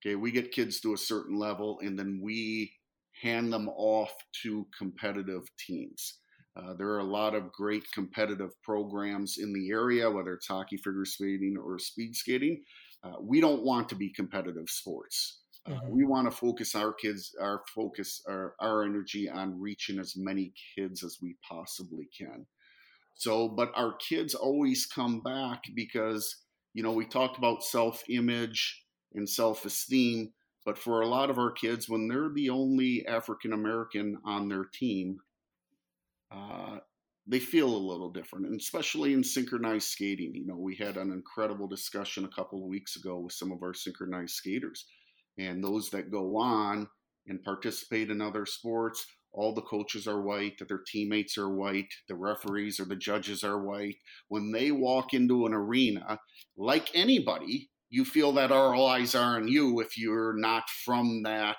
[0.02, 2.74] Okay, we get kids to a certain level and then we
[3.22, 4.14] hand them off
[4.44, 6.20] to competitive teams.
[6.56, 10.78] Uh, there are a lot of great competitive programs in the area, whether it's hockey,
[10.78, 12.64] figure skating, or speed skating.
[13.04, 15.40] Uh, we don't want to be competitive sports.
[15.70, 15.90] Uh, mm-hmm.
[15.92, 20.52] we want to focus our kids, our focus, our, our energy on reaching as many
[20.76, 22.46] kids as we possibly can.
[23.16, 26.38] So, but our kids always come back because,
[26.74, 30.32] you know, we talked about self image and self esteem,
[30.66, 34.66] but for a lot of our kids, when they're the only African American on their
[34.74, 35.20] team,
[36.32, 36.78] uh,
[37.28, 40.34] they feel a little different, and especially in synchronized skating.
[40.34, 43.62] You know, we had an incredible discussion a couple of weeks ago with some of
[43.62, 44.86] our synchronized skaters
[45.40, 46.88] and those that go on
[47.28, 52.16] and participate in other sports, all the coaches are white, their teammates are white, the
[52.16, 53.96] referees or the judges are white.
[54.28, 56.20] When they walk into an arena,
[56.58, 61.58] like anybody, you feel that all eyes are on you if you're not from that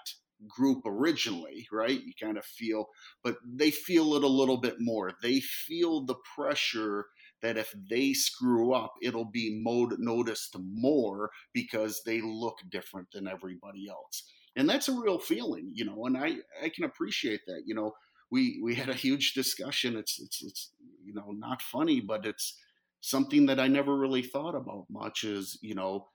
[0.49, 2.01] group originally, right?
[2.03, 2.87] You kind of feel,
[3.23, 5.12] but they feel it a little bit more.
[5.23, 7.07] They feel the pressure
[7.42, 13.29] that if they screw up, it'll be mod- noticed more because they look different than
[13.29, 14.24] everybody else.
[14.57, 17.62] And that's a real feeling, you know, and I, I can appreciate that.
[17.66, 17.92] You know,
[18.31, 19.96] we, we had a huge discussion.
[19.96, 20.72] It's, it's, it's,
[21.05, 22.59] you know, not funny, but it's,
[23.03, 26.09] something that I never really thought about much is, you know,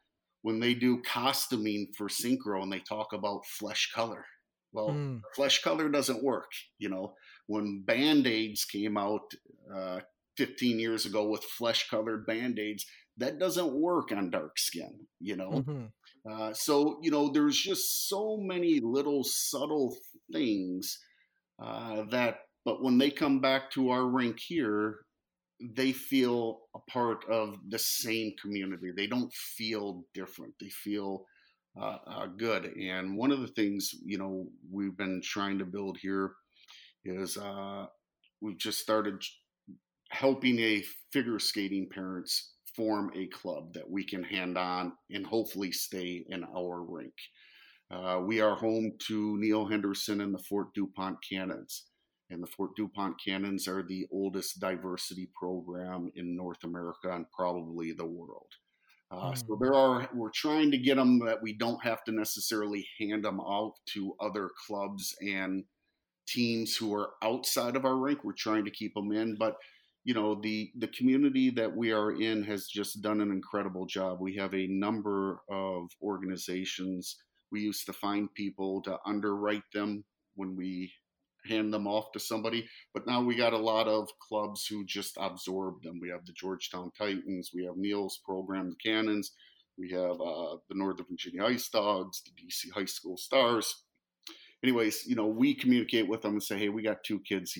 [0.43, 4.23] when they do costuming for synchro and they talk about flesh color.
[4.71, 5.21] Well, Mm.
[5.35, 6.51] flesh color doesn't work.
[6.77, 7.15] You know,
[7.47, 9.33] when band aids came out
[9.73, 10.01] uh,
[10.37, 12.85] 15 years ago with flesh colored band aids,
[13.17, 15.51] that doesn't work on dark skin, you know?
[15.51, 15.91] Mhm.
[16.29, 19.97] Uh, so, you know, there's just so many little subtle
[20.31, 20.99] things
[21.59, 25.05] uh, that, but when they come back to our rink here,
[25.61, 28.91] they feel a part of the same community.
[28.91, 30.53] They don't feel different.
[30.59, 31.25] They feel
[31.79, 32.65] uh, uh, good.
[32.77, 36.33] And one of the things, you know, we've been trying to build here
[37.05, 37.85] is uh,
[38.41, 39.21] we've just started
[40.09, 45.71] helping a figure skating parents form a club that we can hand on and hopefully
[45.71, 47.13] stay in our rink.
[47.91, 51.85] Uh, we are home to Neal Henderson and the Fort DuPont Cannons.
[52.29, 57.91] And the Fort DuPont Cannons are the oldest diversity program in North America and probably
[57.91, 58.47] the world.
[59.11, 59.37] Uh, Mm.
[59.37, 63.23] So there are, we're trying to get them that we don't have to necessarily hand
[63.23, 65.63] them out to other clubs and
[66.27, 68.23] teams who are outside of our rink.
[68.23, 69.55] We're trying to keep them in, but
[70.05, 74.19] you know the the community that we are in has just done an incredible job.
[74.21, 77.17] We have a number of organizations.
[77.51, 80.93] We used to find people to underwrite them when we
[81.47, 85.15] hand them off to somebody, but now we got a lot of clubs who just
[85.19, 85.99] absorb them.
[86.01, 89.31] We have the Georgetown Titans, we have Neal's program, the Cannons,
[89.77, 93.83] we have uh, the Northern Virginia Ice Dogs, the DC High School Stars.
[94.63, 97.55] Anyways, you know, we communicate with them and say, hey, we got two kids.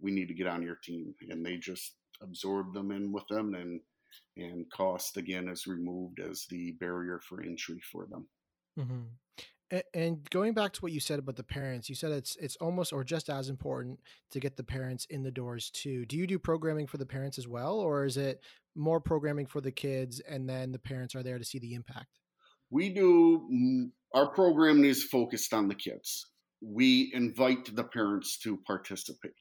[0.00, 3.54] We need to get on your team, and they just absorb them in with them,
[3.54, 3.80] and
[4.36, 8.28] and cost again is removed as the barrier for entry for them.
[8.76, 9.02] hmm
[9.70, 12.56] And, and going back to what you said about the parents, you said it's it's
[12.56, 16.06] almost or just as important to get the parents in the doors too.
[16.06, 18.40] Do you do programming for the parents as well, or is it
[18.74, 22.18] more programming for the kids and then the parents are there to see the impact?
[22.70, 26.26] We do mm, our programming is focused on the kids.
[26.62, 29.32] We invite the parents to participate.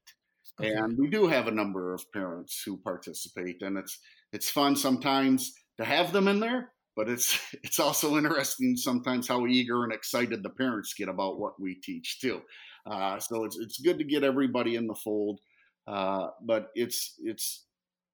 [0.59, 0.73] Okay.
[0.73, 3.99] and we do have a number of parents who participate and it's
[4.33, 9.47] it's fun sometimes to have them in there but it's it's also interesting sometimes how
[9.47, 12.41] eager and excited the parents get about what we teach too.
[12.85, 15.39] Uh, so it's it's good to get everybody in the fold
[15.87, 17.65] uh, but it's it's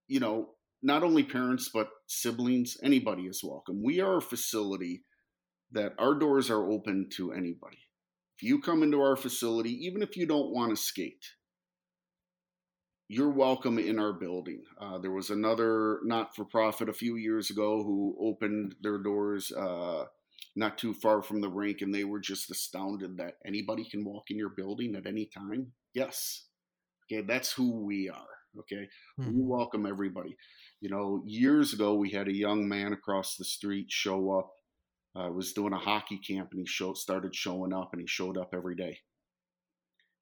[0.07, 0.49] you know
[0.83, 3.81] not only parents but siblings anybody is welcome.
[3.81, 5.03] We are a facility
[5.71, 7.79] that our doors are open to anybody.
[8.37, 11.23] If you come into our facility even if you don't want to skate
[13.13, 14.63] you're welcome in our building.
[14.81, 19.51] Uh, there was another not for profit a few years ago who opened their doors
[19.51, 20.05] uh,
[20.55, 24.31] not too far from the rink, and they were just astounded that anybody can walk
[24.31, 25.73] in your building at any time.
[25.93, 26.47] Yes.
[27.05, 28.33] Okay, that's who we are.
[28.59, 29.45] Okay, we Mhm.
[29.45, 30.35] welcome everybody.
[30.81, 34.51] You know, years ago, we had a young man across the street show up.
[35.15, 38.37] I was doing a hockey camp, and he showed, started showing up, and he showed
[38.39, 39.01] up every day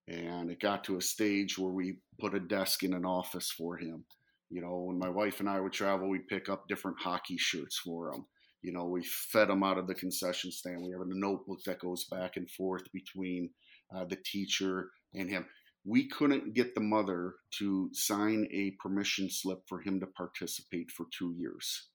[0.08, 3.78] and it got to a stage where we put a desk in an office for
[3.78, 4.06] him.
[4.50, 7.78] You know, when my wife and I would travel, we'd pick up different hockey shirts
[7.78, 8.26] for him.
[8.62, 10.84] You know, we fed him out of the concession stand.
[10.84, 13.52] We have a notebook that goes back and forth between
[13.96, 15.46] uh, the teacher and him.
[15.84, 21.08] We couldn't get the mother to sign a permission slip for him to participate for
[21.18, 21.88] two years.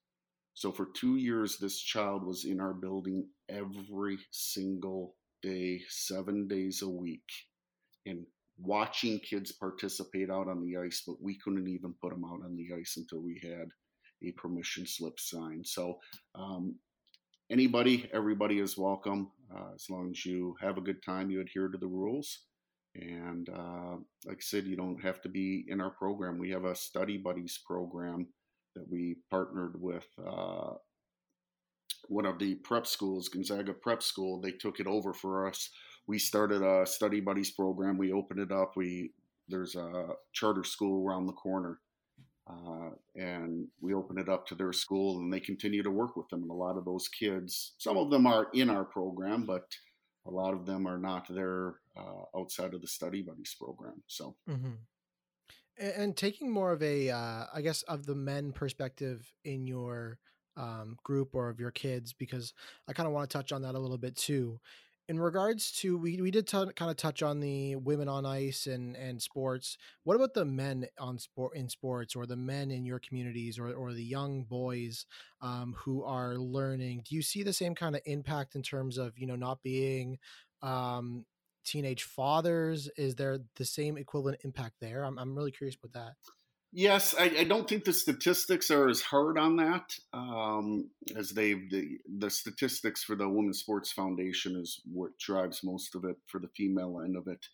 [0.55, 6.83] So, for two years, this child was in our building every single day, seven days
[6.83, 7.31] a week
[8.07, 8.25] and
[8.59, 12.57] watching kids participate out on the ice, but we couldn't even put them out on
[12.57, 13.69] the ice until we had
[14.27, 15.66] a permission slip signed.
[15.66, 15.99] So,
[16.35, 16.77] um,
[17.51, 21.69] anybody, everybody is welcome uh, as long as you have a good time, you adhere
[21.69, 22.45] to the rules.
[22.95, 26.38] And uh, like I said, you don't have to be in our program.
[26.38, 28.29] We have a study buddies program
[28.75, 30.75] that we partnered with uh,
[32.09, 34.40] one of the prep schools, Gonzaga Prep School.
[34.40, 35.69] They took it over for us
[36.07, 37.98] we started a study buddies program.
[37.98, 38.77] We opened it up.
[38.77, 39.13] We
[39.48, 41.79] there's a charter school around the corner,
[42.48, 46.29] uh, and we opened it up to their school, and they continue to work with
[46.29, 46.42] them.
[46.42, 49.67] And a lot of those kids, some of them are in our program, but
[50.27, 54.02] a lot of them are not there uh, outside of the study buddies program.
[54.07, 54.37] So.
[54.48, 54.73] Mm-hmm.
[55.79, 60.19] And, taking more of a, uh, I guess, of the men perspective in your
[60.57, 62.54] um, group or of your kids, because
[62.88, 64.59] I kind of want to touch on that a little bit too
[65.09, 68.67] in regards to we we did t- kind of touch on the women on ice
[68.67, 69.79] and and sports.
[70.04, 73.73] What about the men on sport in sports or the men in your communities or
[73.73, 75.07] or the young boys
[75.40, 77.02] um, who are learning?
[77.09, 80.19] Do you see the same kind of impact in terms of you know not being
[80.63, 81.25] um,
[81.65, 82.90] teenage fathers?
[82.96, 85.04] Is there the same equivalent impact there?
[85.04, 86.15] I'm, I'm really curious about that
[86.73, 91.54] Yes, I, I, don't think the statistics are as hard on that um, as they
[91.54, 96.38] the the statistics for the Women's Sports Foundation is what drives most of it for
[96.38, 97.46] the female end of it.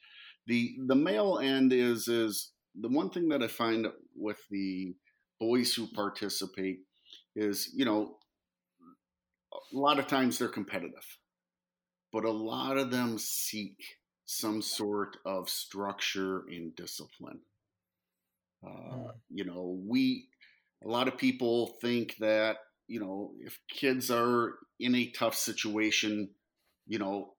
[0.46, 3.86] The the male end is is the one thing that I find
[4.16, 4.94] with the
[5.38, 6.80] boys who participate
[7.36, 8.16] is you know
[9.52, 11.18] a lot of times they're competitive,
[12.12, 13.76] but a lot of them seek
[14.24, 17.40] some sort of structure and discipline
[18.64, 19.10] uh, mm.
[19.30, 20.28] You know, we,
[20.84, 22.56] a lot of people think that,
[22.86, 26.30] you know, if kids are in a tough situation,
[26.86, 27.34] you know,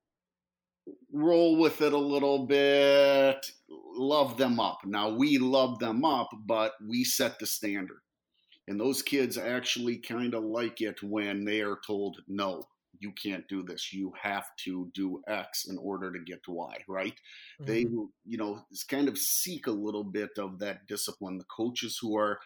[1.11, 4.80] roll with it a little bit, love them up.
[4.86, 7.99] Now, we love them up, but we set the standard.
[8.67, 12.63] And those kids actually kind of like it when they are told, no,
[13.04, 13.91] you can't do this.
[13.93, 17.14] You have to do X in order to get to Y, right?
[17.62, 17.66] Mm-hmm.
[17.66, 21.38] They, you know, kind of seek a little bit of that discipline.
[21.38, 22.39] The coaches who are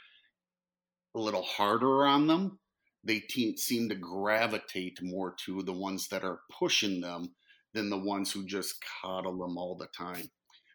[1.15, 2.59] a little harder on them,
[3.03, 7.35] they te- seem to gravitate more to the ones that are pushing them
[7.73, 10.29] than the ones who just coddle them all the time.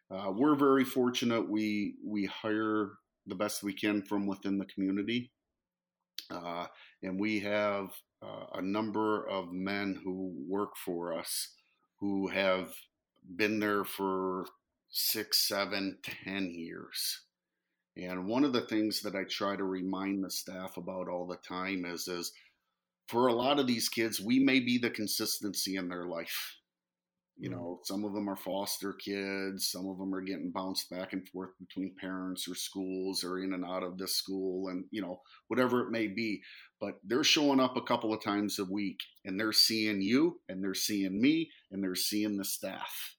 [0.09, 1.49] Uh, we're very fortunate.
[1.49, 2.91] We we hire
[3.25, 5.31] the best we can from within the community,
[6.29, 6.67] uh,
[7.01, 7.89] and we have
[8.23, 11.49] uh, a number of men who work for us
[11.99, 12.73] who have
[13.35, 14.45] been there for
[14.89, 17.21] six, seven, ten years.
[17.95, 21.37] And one of the things that I try to remind the staff about all the
[21.37, 22.31] time is, is
[23.07, 26.57] for a lot of these kids, we may be the consistency in their life.
[27.37, 27.53] You mm.
[27.53, 31.27] know, some of them are foster kids, some of them are getting bounced back and
[31.29, 35.21] forth between parents or schools or in and out of this school and, you know,
[35.47, 36.41] whatever it may be
[36.83, 40.61] but they're showing up a couple of times a week and they're seeing you and
[40.61, 43.15] they're seeing me and they're seeing the staff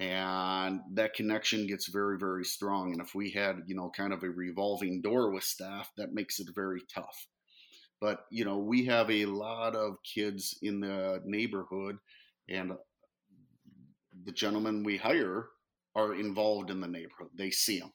[0.00, 4.24] and that connection gets very very strong and if we had you know kind of
[4.24, 7.28] a revolving door with staff that makes it very tough
[8.00, 11.96] but you know we have a lot of kids in the neighborhood
[12.48, 12.72] and
[14.24, 15.48] the gentlemen we hire
[15.94, 17.92] are involved in the neighborhood they see them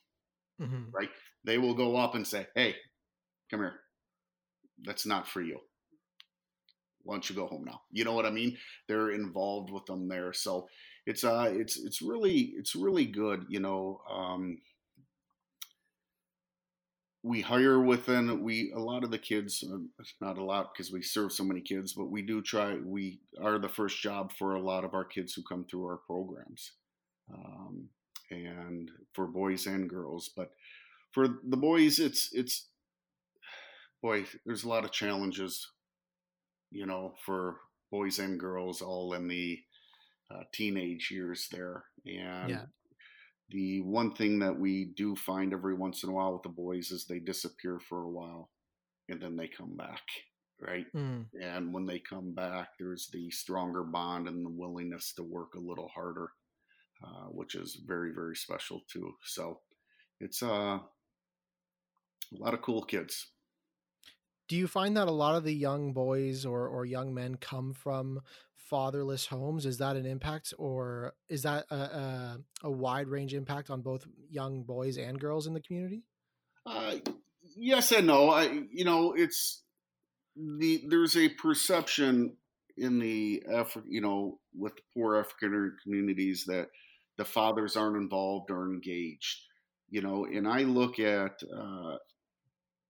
[0.60, 0.84] mm-hmm.
[0.92, 1.10] right
[1.44, 2.74] they will go up and say hey
[3.50, 3.80] come here
[4.84, 5.58] that's not for you.
[7.02, 7.80] Why don't you go home now?
[7.90, 8.56] You know what I mean?
[8.86, 10.68] They're involved with them there, so
[11.06, 13.46] it's uh, it's it's really it's really good.
[13.48, 14.58] You know, um,
[17.22, 21.02] we hire within we a lot of the kids, uh, not a lot because we
[21.02, 22.76] serve so many kids, but we do try.
[22.76, 25.98] We are the first job for a lot of our kids who come through our
[25.98, 26.72] programs,
[27.32, 27.88] um,
[28.30, 30.52] and for boys and girls, but
[31.12, 32.68] for the boys, it's it's
[34.02, 35.68] boy, there's a lot of challenges,
[36.70, 37.56] you know, for
[37.90, 39.58] boys and girls all in the
[40.30, 41.84] uh, teenage years there.
[42.06, 42.62] And yeah.
[43.50, 46.90] The one thing that we do find every once in a while with the boys
[46.90, 48.50] is they disappear for a while
[49.08, 50.02] and then they come back.
[50.60, 50.86] Right.
[50.94, 51.26] Mm.
[51.40, 55.60] And when they come back, there's the stronger bond and the willingness to work a
[55.60, 56.28] little harder,
[57.02, 59.14] uh, which is very, very special too.
[59.24, 59.60] So
[60.20, 60.82] it's uh, a
[62.38, 63.28] lot of cool kids
[64.50, 67.72] do you find that a lot of the young boys or, or young men come
[67.72, 68.20] from
[68.70, 73.68] fatherless homes is that an impact or is that a, a, a wide range impact
[73.68, 76.04] on both young boys and girls in the community?
[76.64, 76.94] Uh,
[77.56, 78.30] yes and no.
[78.30, 79.62] I, you know it's
[80.36, 82.36] the there's a perception
[82.76, 86.68] in the Afri- you know with poor african communities that
[87.18, 89.40] the fathers aren't involved or engaged
[89.90, 91.96] you know and i look at uh,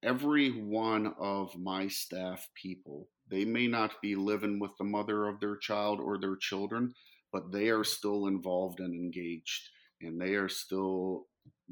[0.02, 5.40] every one of my staff people, they may not be living with the mother of
[5.40, 6.94] their child or their children,
[7.32, 9.68] but they are still involved and engaged,
[10.00, 11.26] and they are still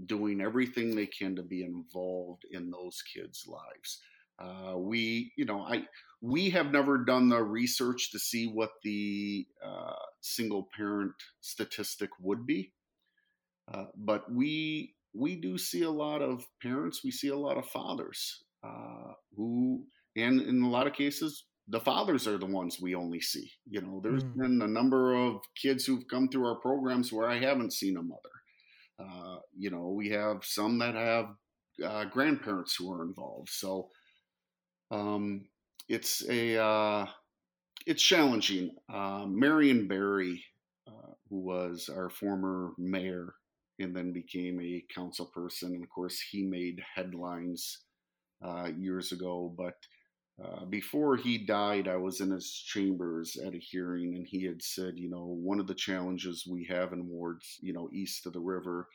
[0.07, 4.01] doing everything they can to be involved in those kids' lives.
[4.39, 5.83] Uh, we, you know, I
[6.21, 12.47] we have never done the research to see what the uh, single parent statistic would
[12.47, 12.73] be,
[13.73, 17.67] uh, but we we do see a lot of parents, we see a lot of
[17.67, 19.85] fathers uh, who,
[20.17, 23.51] and in a lot of cases, the fathers are the ones we only see.
[23.69, 24.37] You know, there's mm.
[24.37, 28.03] been a number of kids who've come through our programs where I haven't seen a
[28.03, 28.21] mother.
[28.99, 31.27] Uh, you know, we have some that have
[31.85, 33.51] uh, grandparents who are involved.
[33.51, 33.91] So
[34.91, 35.47] um,
[35.89, 37.07] it's a uh,
[37.87, 38.75] it's challenging.
[38.93, 40.45] Uh, Marion Barry,
[40.87, 43.35] uh, who was our former mayor
[43.79, 45.73] and then became a council person.
[45.75, 47.85] And of course, he made headlines
[48.45, 49.55] uh, years ago.
[49.57, 49.75] But
[50.43, 54.63] uh, before he died, I was in his chambers at a hearing, and he had
[54.63, 58.33] said, you know, one of the challenges we have in wards, you know, east of
[58.33, 58.87] the river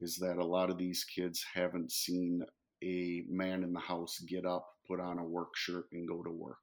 [0.00, 2.42] is that a lot of these kids haven't seen
[2.82, 6.30] a man in the house get up, put on a work shirt, and go to
[6.30, 6.56] work.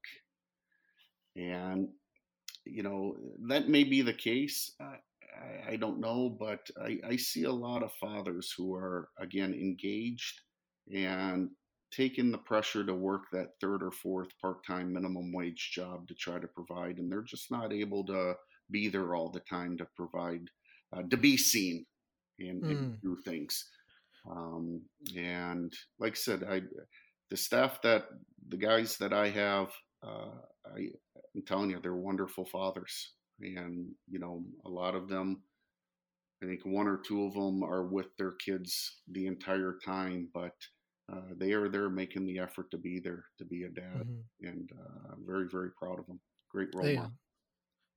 [1.35, 1.89] And,
[2.65, 3.15] you know,
[3.47, 4.73] that may be the case.
[4.79, 9.53] I, I don't know, but I, I see a lot of fathers who are, again,
[9.53, 10.41] engaged
[10.93, 11.49] and
[11.91, 16.37] taking the pressure to work that third or fourth part-time minimum wage job to try
[16.37, 18.33] to provide and they're just not able to
[18.71, 20.49] be there all the time to provide
[20.93, 21.85] uh, to be seen
[22.39, 22.69] and, mm.
[22.69, 23.69] and do things
[24.29, 24.81] um,
[25.15, 26.61] and like i said i
[27.29, 28.05] the staff that
[28.49, 29.71] the guys that i have
[30.03, 30.31] uh,
[30.65, 30.89] I,
[31.35, 35.41] i'm telling you they're wonderful fathers and you know a lot of them
[36.43, 40.53] i think one or two of them are with their kids the entire time but
[41.11, 44.47] uh, they are there making the effort to be there to be a dad mm-hmm.
[44.47, 46.95] and uh, i'm very very proud of them great role yeah.
[46.95, 47.13] model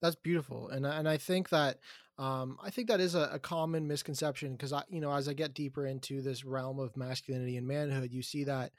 [0.03, 1.79] that's beautiful and and i think that
[2.19, 5.33] um, i think that is a, a common misconception because i you know as i
[5.33, 8.73] get deeper into this realm of masculinity and manhood you see that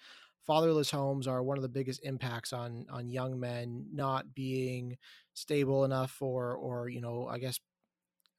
[0.46, 4.98] fatherless homes are one of the biggest impacts on on young men not being
[5.34, 7.60] stable enough or or you know i guess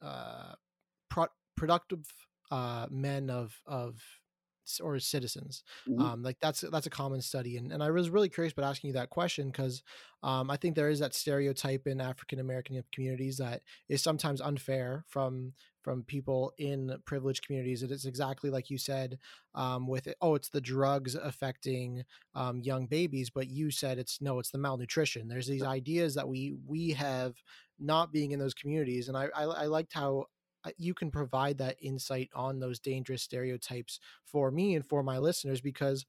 [0.03, 0.53] uh
[1.09, 1.26] pro-
[1.57, 2.05] productive
[2.51, 4.01] uh men of of
[4.82, 5.62] or citizens.
[5.88, 6.00] Mm-hmm.
[6.00, 8.88] Um, like that's that's a common study, and and I was really curious about asking
[8.88, 9.82] you that question because
[10.22, 15.04] um, I think there is that stereotype in African American communities that is sometimes unfair
[15.08, 15.52] from
[15.82, 17.82] from people in privileged communities.
[17.82, 19.18] It is exactly like you said
[19.54, 22.04] um, with it, oh, it's the drugs affecting
[22.34, 25.28] um, young babies, but you said it's no, it's the malnutrition.
[25.28, 27.34] There's these ideas that we we have
[27.78, 30.26] not being in those communities, and I I, I liked how
[30.76, 35.60] you can provide that insight on those dangerous stereotypes for me and for my listeners
[35.60, 36.04] because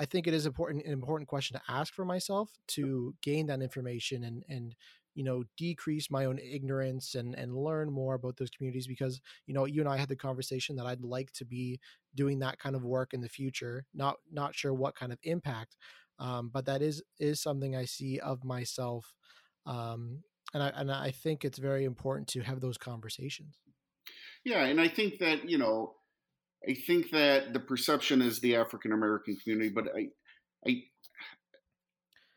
[0.00, 3.62] I think it is important an important question to ask for myself to gain that
[3.62, 4.74] information and and
[5.14, 9.54] you know decrease my own ignorance and and learn more about those communities because you
[9.54, 11.80] know you and I had the conversation that I'd like to be
[12.14, 15.76] doing that kind of work in the future not not sure what kind of impact
[16.20, 19.12] um, but that is is something I see of myself
[19.66, 20.22] um,
[20.54, 23.58] and I and I think it's very important to have those conversations.
[24.44, 25.94] Yeah, and I think that you know,
[26.68, 30.08] I think that the perception is the African American community, but I,
[30.66, 30.82] I,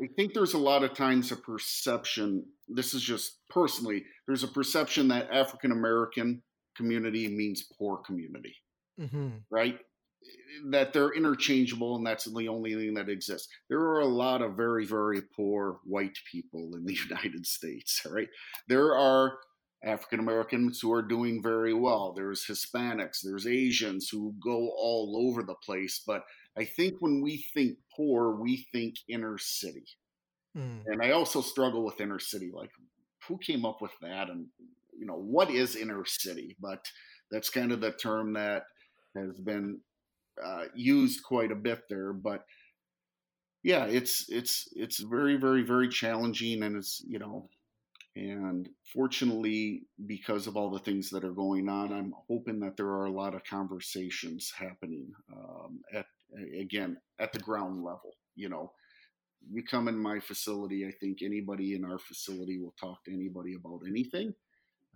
[0.02, 2.46] I think there's a lot of times a perception.
[2.68, 4.04] This is just personally.
[4.28, 6.42] There's a perception that African American
[6.76, 8.56] community means poor community,
[9.00, 9.30] mm-hmm.
[9.50, 9.78] right?
[10.70, 13.48] That they're interchangeable, and that's the only thing that exists.
[13.70, 18.30] There are a lot of very, very poor white people in the United States, right?
[18.68, 19.38] There are
[19.84, 22.14] African Americans who are doing very well.
[22.14, 26.02] There's Hispanics, there's Asians who go all over the place.
[26.06, 26.24] But
[26.58, 29.86] I think when we think poor, we think inner city.
[30.58, 30.84] Mm.
[30.86, 32.52] And I also struggle with inner city.
[32.54, 32.72] Like,
[33.28, 34.30] who came up with that?
[34.30, 34.48] And,
[34.98, 36.58] you know, what is inner city?
[36.60, 36.86] But
[37.32, 38.64] that's kind of the term that
[39.16, 39.80] has been
[40.44, 42.14] uh, used quite a bit there.
[42.14, 42.44] But
[43.64, 47.50] yeah, it's it's it's very very very challenging, and it's you know
[48.16, 52.88] and fortunately, because of all the things that are going on, I'm hoping that there
[52.88, 56.06] are a lot of conversations happening um, at
[56.60, 58.12] again at the ground level.
[58.36, 58.74] You know,
[59.50, 63.56] you come in my facility, I think anybody in our facility will talk to anybody
[63.56, 64.34] about anything,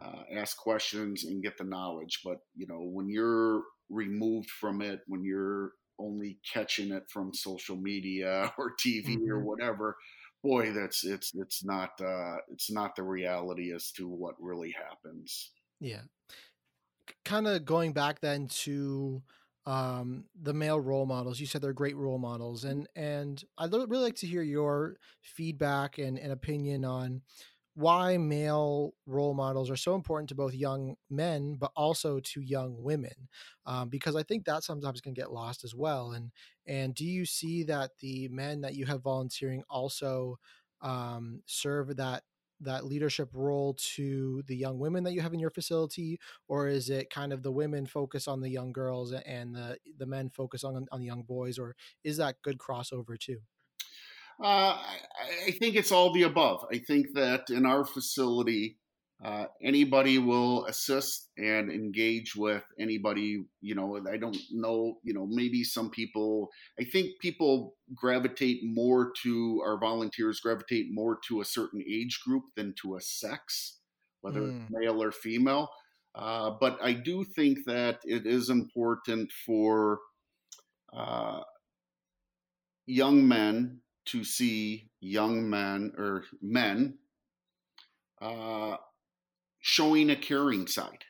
[0.03, 2.19] uh, ask questions, and get the knowledge.
[2.23, 7.77] But you know, when you're removed from it, when you're only catching it from social
[7.77, 9.31] media or TV mm-hmm.
[9.31, 9.95] or whatever,
[10.45, 15.51] boy, that's it's it's not uh, it's not the reality as to what really happens.
[15.79, 16.01] Yeah,
[17.23, 19.23] kind of going back then to
[19.65, 21.39] um, the male role models.
[21.39, 25.97] You said they're great role models, and and I'd really like to hear your feedback
[25.97, 27.21] and, and opinion on
[27.73, 32.81] why male role models are so important to both young men but also to young
[32.81, 33.27] women
[33.65, 36.31] um, because i think that sometimes can get lost as well and
[36.67, 40.39] and do you see that the men that you have volunteering also
[40.81, 42.23] um, serve that
[42.61, 46.19] that leadership role to the young women that you have in your facility?
[46.47, 50.05] Or is it kind of the women focus on the young girls and the the
[50.05, 51.59] men focus on on the young boys?
[51.59, 53.39] Or is that good crossover too?
[54.43, 54.77] Uh,
[55.47, 56.65] I, think it's all the above.
[56.69, 58.77] I think that in our facility,
[59.23, 63.45] uh, anybody will assist and engage with anybody.
[63.61, 64.97] You know, I don't know.
[65.03, 66.49] You know, maybe some people.
[66.79, 72.43] I think people gravitate more to our volunteers gravitate more to a certain age group
[72.55, 73.79] than to a sex,
[74.21, 74.67] whether mm.
[74.69, 75.69] male or female.
[76.13, 79.99] Uh, but I do think that it is important for
[80.93, 81.41] uh,
[82.85, 86.97] young men to see young men or men
[88.21, 88.77] uh,
[89.65, 91.05] showing a caring side.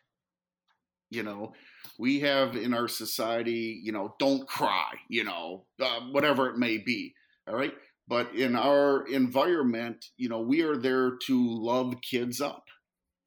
[1.09, 1.51] You know,
[1.99, 6.77] we have in our society, you know, don't cry, you know, uh, whatever it may
[6.77, 7.13] be.
[7.49, 7.73] All right.
[8.07, 12.63] But in our environment, you know, we are there to love kids up.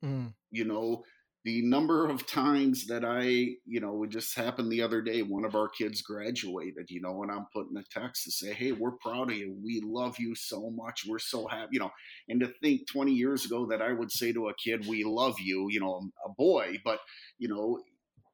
[0.03, 0.33] Mm.
[0.51, 1.05] You know,
[1.49, 3.23] the number of times that I,
[3.65, 7.23] you know, it just happened the other day, one of our kids graduated, you know,
[7.23, 9.57] and I'm putting a text to say, hey, we're proud of you.
[9.65, 11.07] We love you so much.
[11.09, 11.91] We're so happy, you know,
[12.29, 15.41] and to think 20 years ago that I would say to a kid, we love
[15.41, 16.99] you, you know, a boy, but,
[17.39, 17.79] you know,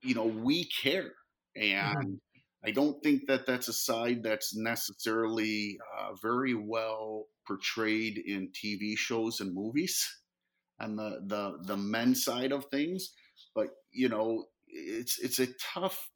[0.03, 1.13] you know, we care.
[1.55, 2.19] And
[2.67, 8.99] I don't think that that's a side that's necessarily uh, very well portrayed in TV
[8.99, 10.05] shows and movies
[10.81, 13.13] and the the the men's side of things
[13.55, 16.09] but you know it's it's a tough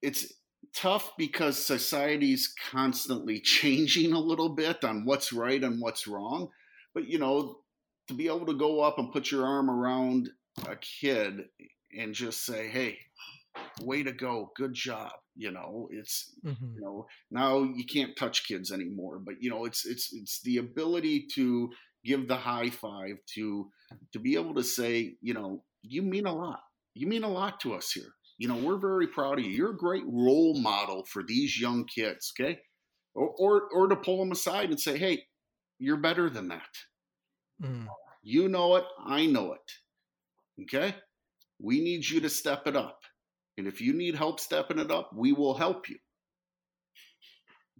[0.00, 0.32] it's
[0.74, 6.48] tough because society's constantly changing a little bit on what's right and what's wrong
[6.94, 7.58] but you know
[8.08, 10.30] to be able to go up and put your arm around
[10.68, 11.42] a kid
[11.98, 12.98] and just say hey
[13.82, 16.74] way to go good job you know it's Mhm.
[16.74, 20.58] you know now you can't touch kids anymore but you know it's it's it's the
[20.58, 21.70] ability to
[22.04, 23.70] give the high five to
[24.12, 26.60] to be able to say you know you mean a lot.
[26.94, 28.12] You mean a lot to us here.
[28.38, 29.50] You know we're very proud of you.
[29.50, 32.60] You're a great role model for these young kids okay?
[33.14, 35.24] Or or, or to pull them aside and say hey
[35.78, 36.62] you're better than that.
[37.62, 37.86] Mm.
[38.22, 38.84] you know it.
[39.04, 40.62] I know it.
[40.62, 40.94] Okay?
[41.60, 43.00] We need you to step it up.
[43.56, 45.98] And if you need help stepping it up we will help you.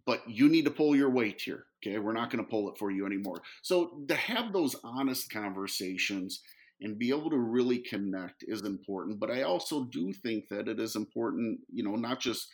[0.04, 1.64] But you need to pull your weight here.
[1.84, 1.98] Okay.
[1.98, 3.42] We're not going to pull it for you anymore.
[3.62, 6.40] So to have those honest conversations
[6.80, 9.20] and be able to really connect is important.
[9.20, 12.48] But I also do think that it is important, you know, not just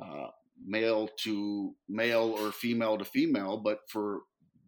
[0.00, 0.28] uh,
[0.64, 4.20] male to male or female to female, but for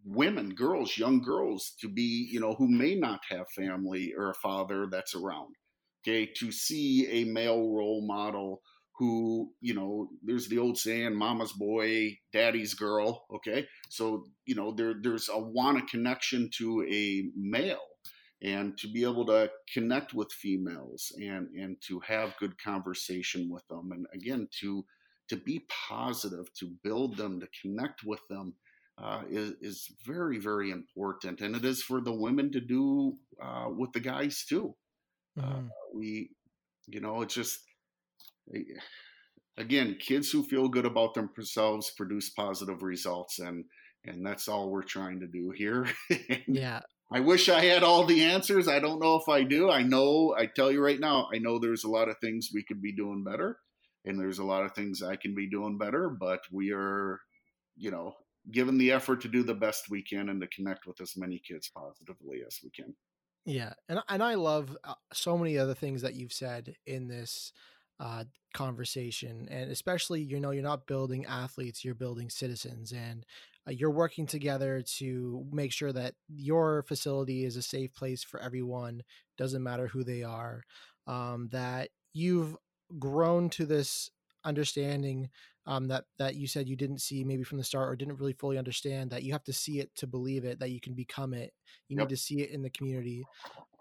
[0.04, 4.34] women, girls, young girls to be, you know, who may not have family or a
[4.34, 5.54] father that's around.
[6.02, 6.30] Okay.
[6.38, 8.62] To see a male role model
[9.00, 13.66] who you know there's the old saying mama's boy daddy's girl okay?
[13.90, 17.80] So you know there there's a want a connection to a male
[18.42, 23.66] and to be able to connect with females and and to have good conversation with
[23.68, 24.84] them and again to
[25.28, 28.54] to be positive to build them to connect with them
[28.98, 31.40] uh, is, is very very important.
[31.40, 34.74] And it is for the women to do uh, with the guys too.
[35.42, 35.70] Uh, Mhm.
[35.94, 36.30] we
[36.88, 37.60] you know it's just
[39.56, 43.64] again kids who feel good about themselves produce positive results and
[44.04, 45.86] and that's all we're trying to do here.
[46.48, 46.80] Yeah.
[47.12, 48.68] i wish i had all the answers.
[48.68, 49.70] I don't know if i do.
[49.70, 52.62] I know i tell you right now i know there's a lot of things we
[52.62, 53.58] could be doing better
[54.04, 57.20] and there's a lot of things i can be doing better but we are
[57.76, 58.14] you know
[58.50, 61.38] given the effort to do the best we can and to connect with as many
[61.38, 62.94] kids positively as we can.
[63.44, 67.52] Yeah, and and I love uh, so many other things that you've said in this
[68.00, 68.24] uh,
[68.54, 73.24] conversation, and especially you know you're not building athletes, you're building citizens, and
[73.68, 78.40] uh, you're working together to make sure that your facility is a safe place for
[78.40, 79.02] everyone.
[79.38, 80.64] Doesn't matter who they are.
[81.06, 82.56] Um, that you've
[82.98, 84.10] grown to this
[84.44, 85.28] understanding
[85.70, 88.34] um, that that you said you didn't see maybe from the start or didn't really
[88.34, 91.34] fully understand that you have to see it to believe it that you can become
[91.34, 91.54] it.
[91.88, 91.98] You Yep.
[91.98, 93.28] need to see it in the community.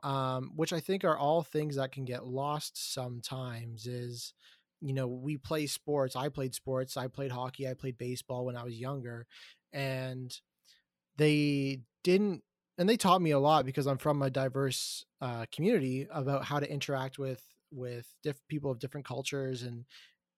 [0.04, 4.34] Um, which i think are all things that can get lost sometimes is
[4.82, 6.16] you know we play sports.
[6.16, 6.98] I played sports.
[6.98, 7.68] I played hockey.
[7.70, 9.28] I played baseball when i was younger.
[9.74, 10.34] And
[11.18, 12.44] they didn't
[12.78, 16.60] and they taught me a lot because i'm from a diverse uh, community about how
[16.60, 19.86] to interact with with diff- people of different cultures and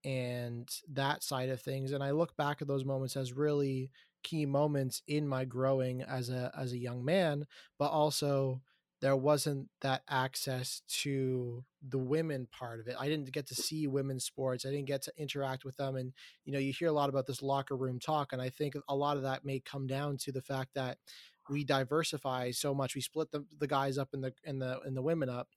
[0.04, 3.89] and that side of things and i look back at those moments as really
[4.24, 7.45] key moments in my growing as a as a young man
[7.78, 8.62] but also
[9.02, 12.95] there wasn't that access to the women part of it.
[12.99, 16.14] I didn't get to see women's sports i didn't get to interact with them and
[16.45, 18.95] you know you hear a lot about this locker room talk and i think a
[18.95, 20.97] lot of that may come down to the fact that
[21.49, 24.95] we diversify so much we split the, the guys up and the and the and
[24.95, 25.47] the women up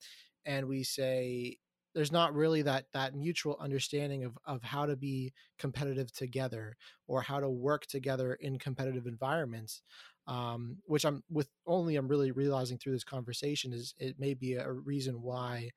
[0.47, 1.57] and we say
[1.95, 6.77] there's not really that that mutual understanding of of how to be competitive together
[7.07, 9.83] or how to work together in competitive environments
[10.27, 14.55] um, which i'm with only i'm really realizing through this conversation is it may be
[14.55, 15.71] a reason why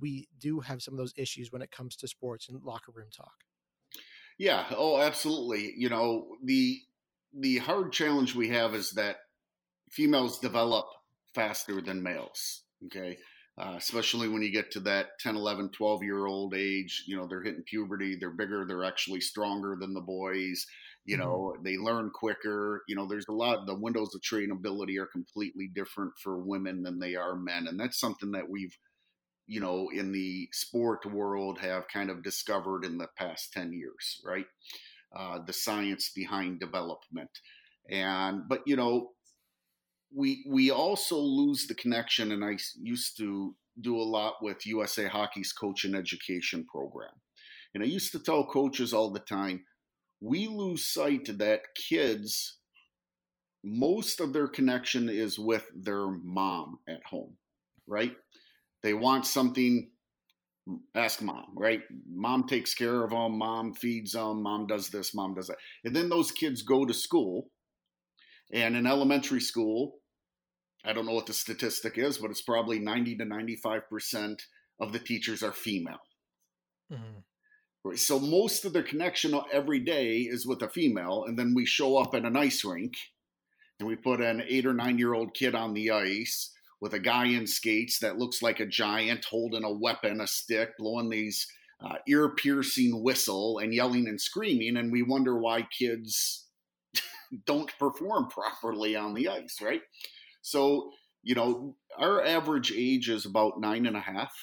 [0.00, 3.10] we do have some of those issues when it comes to sports and locker room
[3.10, 3.44] talk
[4.38, 4.66] Yeah.
[4.76, 5.74] Oh, absolutely.
[5.76, 6.80] You know, the
[7.32, 9.18] the hard challenge we have is that
[9.90, 10.86] females develop
[11.34, 12.64] faster than males.
[12.86, 13.18] Okay.
[13.58, 17.26] Uh, especially when you get to that 10, 11, 12 year old age, you know,
[17.26, 20.66] they're hitting puberty, they're bigger, they're actually stronger than the boys,
[21.04, 21.18] you Mhm.
[21.18, 22.82] know, they learn quicker.
[22.88, 26.98] You know, there's a lot, the windows of trainability are completely different for women than
[26.98, 27.66] they are men.
[27.66, 28.76] And that's something that we've
[29.46, 34.20] you know, in the sport world have kind of discovered in the past 10 years,
[34.24, 34.46] right?
[35.14, 37.30] Uh, the science behind development.
[37.90, 39.12] And, but, you know,
[40.14, 42.32] we, we also lose the connection.
[42.32, 47.12] And I used to do a lot with USA Hockey's coach and education program.
[47.74, 49.64] And I used to tell coaches all the time,
[50.20, 52.58] we lose sight that kids,
[53.64, 57.36] most of their connection is with their mom at home,
[57.86, 58.14] right?
[58.82, 59.90] They want something,
[60.94, 61.80] ask mom, right?
[62.08, 65.56] Mom takes care of them, mom feeds them, mom does this, mom does that.
[65.84, 67.48] And then those kids go to school.
[68.52, 69.94] And in elementary school,
[70.84, 74.40] I don't know what the statistic is, but it's probably 90 to 95%
[74.80, 76.00] of the teachers are female.
[76.92, 77.94] Mm-hmm.
[77.96, 81.24] So most of their connection every day is with a female.
[81.26, 82.94] And then we show up at an ice rink
[83.78, 87.00] and we put an eight or nine year old kid on the ice with a
[87.00, 91.46] guy in skates that looks like a giant holding a weapon, a stick, blowing these
[91.80, 94.76] uh, ear piercing whistle and yelling and screaming.
[94.76, 96.46] And we wonder why kids
[97.46, 99.82] don't perform properly on the ice, right?
[100.42, 100.90] So,
[101.22, 104.34] you know, our average age is about nine and a half.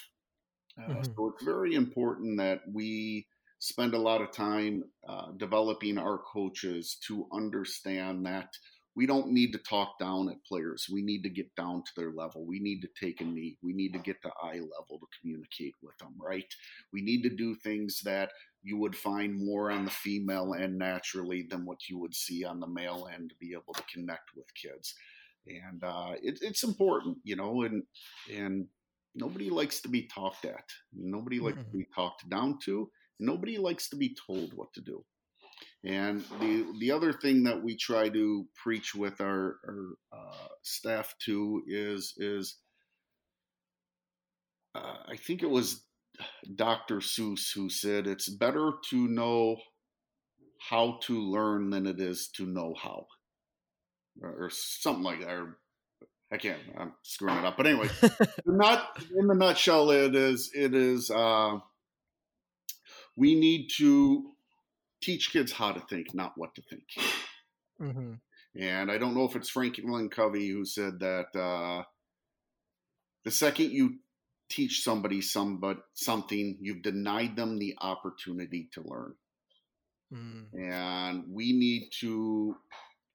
[0.78, 1.04] Uh, mm-hmm.
[1.04, 3.28] So it's very important that we
[3.60, 8.50] spend a lot of time uh, developing our coaches to understand that
[8.96, 10.88] we don't need to talk down at players.
[10.92, 12.46] We need to get down to their level.
[12.46, 13.58] We need to take a knee.
[13.62, 16.52] We need to get to eye level to communicate with them, right?
[16.92, 18.32] We need to do things that
[18.62, 22.60] you would find more on the female end naturally than what you would see on
[22.60, 24.96] the male end to be able to connect with kids
[25.50, 27.84] and uh, it, it's important, you know, and
[28.34, 28.68] and
[29.16, 30.66] nobody likes to be talked at.
[30.94, 31.72] Nobody likes mm-hmm.
[31.72, 32.90] to be talked down to.
[33.20, 35.04] Nobody likes to be told what to do.
[35.84, 41.14] And the the other thing that we try to preach with our, our uh, staff
[41.24, 42.58] too is is
[44.76, 45.86] uh, I think it was
[46.56, 46.98] Dr.
[46.98, 49.58] Seuss who said it's better to know
[50.60, 53.08] how to learn than it is to know how
[54.22, 55.30] or something like that.
[55.30, 55.58] Or
[56.32, 56.60] I can't.
[56.78, 57.58] I'm screwing it up.
[57.58, 57.90] But anyway,
[58.46, 60.52] not in the nutshell, it is.
[60.54, 61.10] It is.
[61.10, 61.60] Uh,
[63.16, 64.32] we need to
[65.02, 66.84] teach kids how to think, not what to think.
[67.82, 68.14] Mm-hmm.
[68.60, 71.84] And I don't know if it's Franklin Covey who said that uh,
[73.24, 73.96] the second you
[74.50, 79.14] teach somebody some but something, you've denied them the opportunity to learn.
[80.14, 80.72] Mm.
[80.72, 82.56] And we need to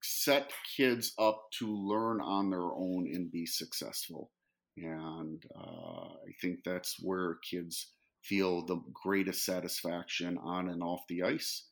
[0.06, 4.30] set kids up to learn on their own and be successful.
[4.76, 7.92] And uh, I think that's where kids
[8.22, 11.68] feel the greatest satisfaction on and off the ice.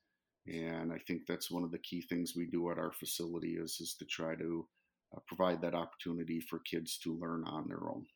[0.46, 3.78] And I think that's one of the key things we do at our facility is
[3.80, 4.66] is to try to
[5.14, 8.06] uh, provide that opportunity for kids to learn on their own.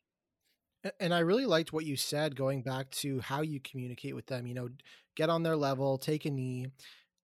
[0.98, 4.46] And I really liked what you said going back to how you communicate with them.
[4.46, 4.68] You know,
[5.14, 6.68] get on their level, take a knee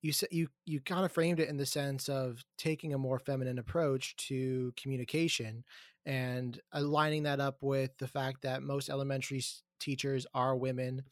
[0.03, 3.59] you you you kind of framed it in the sense of taking a more feminine
[3.59, 5.64] approach to communication
[6.05, 9.42] and aligning that up with the fact that most elementary
[9.78, 11.05] teachers are women.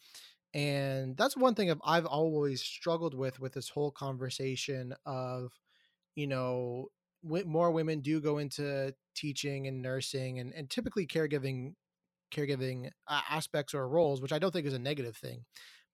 [0.52, 5.52] And that's one thing I've always struggled with with this whole conversation of
[6.16, 6.88] you know
[7.22, 11.74] more women do go into teaching and nursing and, and typically caregiving
[12.32, 15.44] caregiving aspects or roles which i don't think is a negative thing.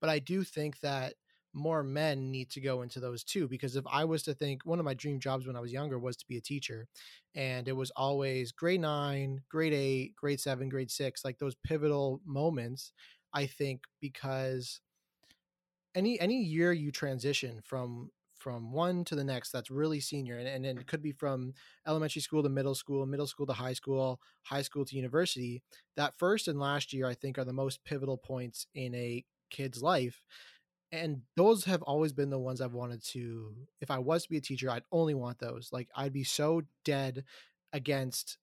[0.00, 1.14] But i do think that
[1.56, 4.78] more men need to go into those too because if i was to think one
[4.78, 6.86] of my dream jobs when i was younger was to be a teacher
[7.34, 12.20] and it was always grade 9 grade 8 grade 7 grade 6 like those pivotal
[12.26, 12.92] moments
[13.32, 14.80] i think because
[15.94, 20.46] any any year you transition from from one to the next that's really senior and,
[20.46, 21.54] and, and it could be from
[21.86, 25.62] elementary school to middle school middle school to high school high school to university
[25.96, 29.82] that first and last year i think are the most pivotal points in a kid's
[29.82, 30.22] life
[30.96, 33.54] and those have always been the ones I've wanted to.
[33.80, 35.70] If I was to be a teacher, I'd only want those.
[35.72, 37.24] Like I'd be so dead
[37.72, 38.38] against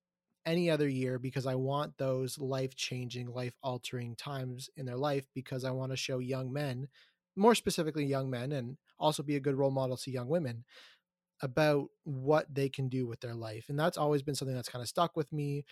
[0.45, 5.25] any other year because I want those life changing, life altering times in their life
[5.33, 6.87] because I want to show young men,
[7.35, 10.65] more specifically young men, and also be a good role model to young women
[11.41, 13.65] about what they can do with their life.
[13.69, 15.65] And that's always been something that's kind of stuck with me.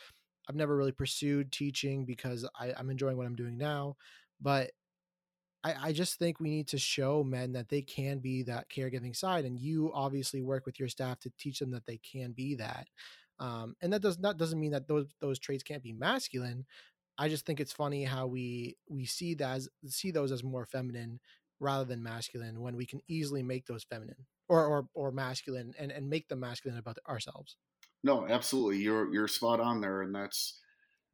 [0.49, 3.95] I've never really pursued teaching because I, I'm enjoying what I'm doing now.
[4.41, 4.71] But
[5.63, 9.15] I, I just think we need to show men that they can be that caregiving
[9.15, 12.55] side, and you obviously work with your staff to teach them that they can be
[12.55, 12.87] that.
[13.39, 16.65] Um, and that does that doesn't mean that those those traits can't be masculine.
[17.17, 20.65] I just think it's funny how we we see that as, see those as more
[20.65, 21.19] feminine
[21.59, 25.91] rather than masculine when we can easily make those feminine or or, or masculine and,
[25.91, 27.57] and make them masculine about ourselves.
[28.03, 28.77] No, absolutely.
[28.77, 30.59] You're you're spot on there, and that's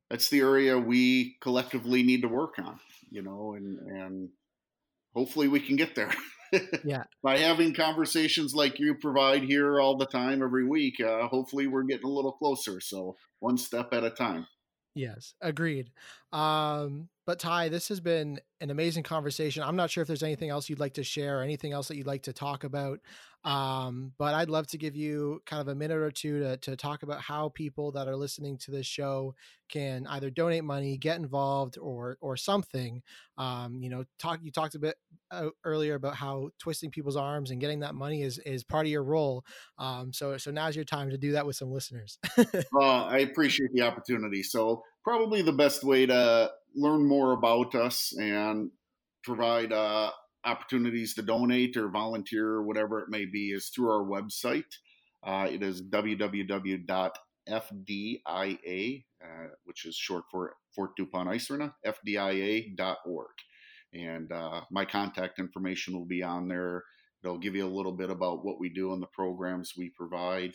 [0.10, 2.80] that's the area we collectively need to work on,
[3.10, 4.30] you know, and and
[5.16, 6.14] hopefully we can get there.
[6.84, 7.04] yeah.
[7.24, 11.84] By having conversations like you provide here all the time, every week, uh, hopefully we're
[11.84, 12.80] getting a little closer.
[12.80, 14.48] So one step at a time.
[14.96, 15.92] Yes, agreed.
[16.32, 19.62] Um, but Ty, this has been an amazing conversation.
[19.62, 21.98] I'm not sure if there's anything else you'd like to share, or anything else that
[21.98, 23.02] you'd like to talk about.
[23.44, 26.78] Um, but I'd love to give you kind of a minute or two to, to
[26.78, 29.36] talk about how people that are listening to this show
[29.70, 33.04] can either donate money, get involved, or or something.
[33.38, 34.40] Um, you know, talk.
[34.42, 34.96] You talked a bit
[35.30, 38.92] uh, earlier about how twisting people's arms and getting that money is is part of
[38.92, 39.44] your role.
[39.78, 42.20] Um, so so now's your time to do that with some listeners.
[42.72, 44.44] well, I appreciate the opportunity.
[44.44, 48.70] So probably the best way to learn more about us and
[49.24, 50.12] provide uh,
[50.44, 54.66] opportunities to donate or volunteer or whatever it may be is through our website.
[55.26, 56.82] Uh, it is www.fdia,
[59.24, 63.28] uh, which is short for Fort DuPont Ice Arena, fdia.org.
[63.94, 66.84] And uh, my contact information will be on there.
[67.24, 70.52] It'll give you a little bit about what we do and the programs we provide.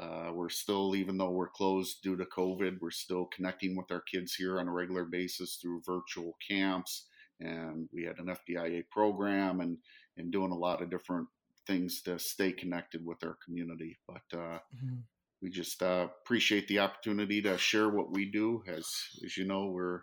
[0.00, 4.00] Uh, we're still, even though we're closed due to COVID, we're still connecting with our
[4.00, 7.06] kids here on a regular basis through virtual camps
[7.40, 9.78] and we had an FDIA program and
[10.16, 11.28] and doing a lot of different
[11.66, 13.98] things to stay connected with our community.
[14.06, 14.96] But uh, mm-hmm.
[15.40, 18.62] we just uh, appreciate the opportunity to share what we do.
[18.66, 18.86] As
[19.24, 20.02] as you know, we're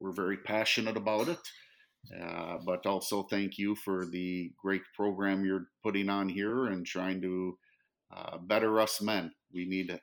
[0.00, 1.40] we're very passionate about it.
[2.22, 7.20] Uh, but also thank you for the great program you're putting on here and trying
[7.20, 7.58] to
[8.14, 9.32] uh, better us men.
[9.52, 10.02] We need it.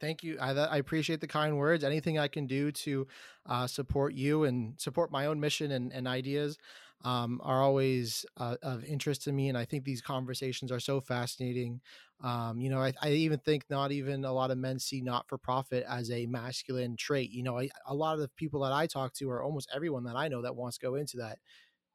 [0.00, 0.38] Thank you.
[0.40, 1.84] I, I, appreciate the kind words.
[1.84, 3.06] Anything I can do to
[3.46, 6.56] uh, support you and support my own mission and, and ideas
[7.04, 9.48] um, are always uh, of interest to me.
[9.50, 11.80] And I think these conversations are so fascinating.
[12.22, 15.28] Um, you know, I, I, even think not even a lot of men see not
[15.28, 17.30] for profit as a masculine trait.
[17.30, 20.04] You know, I, a lot of the people that I talk to, or almost everyone
[20.04, 21.38] that I know that wants to go into that,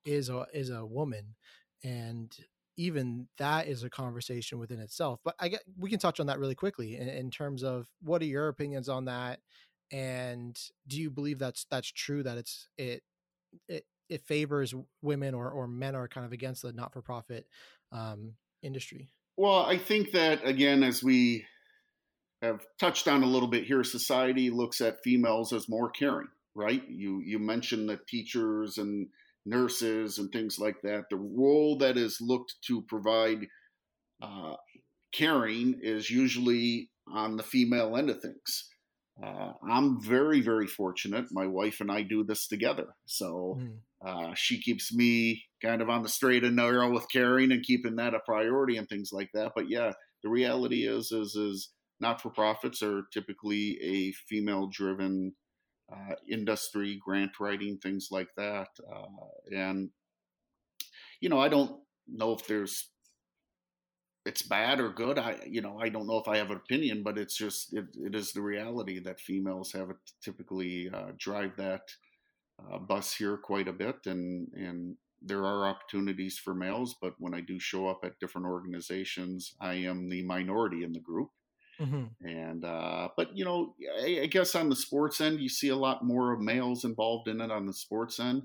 [0.05, 1.35] is a is a woman.
[1.83, 2.31] And
[2.79, 5.19] even that is a conversation within itself.
[5.25, 8.21] But I get we can touch on that really quickly in, in, terms of what
[8.21, 9.41] are your opinions on that,
[9.91, 10.57] and
[10.87, 13.03] do you believe that's that's true that it's it
[13.67, 17.47] it it favors women or or men are kind of against the not for profit
[17.91, 19.09] um, industry.
[19.35, 21.45] Well, I think that again, as we
[22.41, 26.83] have touched on a little bit here, society looks at females as more caring, right?
[26.87, 29.09] You you mentioned the teachers and
[29.45, 31.05] nurses and things like that.
[31.09, 33.47] The role that is looked to provide
[34.21, 34.55] uh,
[35.13, 38.69] caring is usually on the female end of things.
[39.21, 41.25] Uh, I'm very, very fortunate.
[41.31, 42.87] My wife and I do this together.
[43.05, 43.77] So mm.
[44.05, 47.97] uh, she keeps me kind of on the straight and narrow with caring and keeping
[47.97, 49.51] that a priority and things like that.
[49.55, 49.91] But yeah,
[50.23, 55.33] the reality is, is, is not for profits are typically a female driven
[55.91, 58.67] uh, industry, grant writing, things like that.
[58.91, 59.89] Uh, and,
[61.21, 62.89] you know, I don't know if there's,
[64.25, 65.17] it's bad or good.
[65.17, 67.85] I, you know, I don't know if I have an opinion, but it's just, it,
[67.95, 69.89] it is the reality that females have
[70.23, 71.81] typically uh, drive that
[72.59, 73.95] uh, bus here quite a bit.
[74.05, 78.47] And, and there are opportunities for males, but when I do show up at different
[78.47, 81.29] organizations, I am the minority in the group.
[81.79, 82.27] Mm-hmm.
[82.27, 85.75] And uh, but you know, I, I, guess on the sports end, you see a
[85.75, 88.43] lot more of males involved in it on the sports end.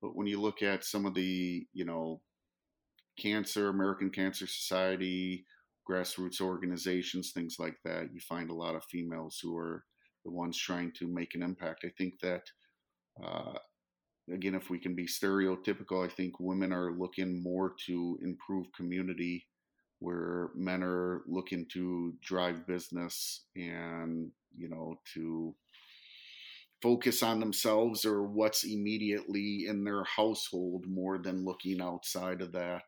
[0.00, 2.20] But when you look at some of the, you know,
[3.18, 5.46] cancer, American Cancer Society,
[5.88, 9.84] grassroots organizations, things like that, you find a lot of females who are
[10.24, 11.84] the ones trying to make an impact.
[11.84, 12.42] I think that.
[13.22, 13.58] Uh,
[14.32, 19.46] again, if we can be stereotypical, I think women are looking more to improve community
[20.02, 25.54] where men are looking to drive business and you know to
[26.82, 32.82] focus on themselves or what's immediately in their household more than looking outside of that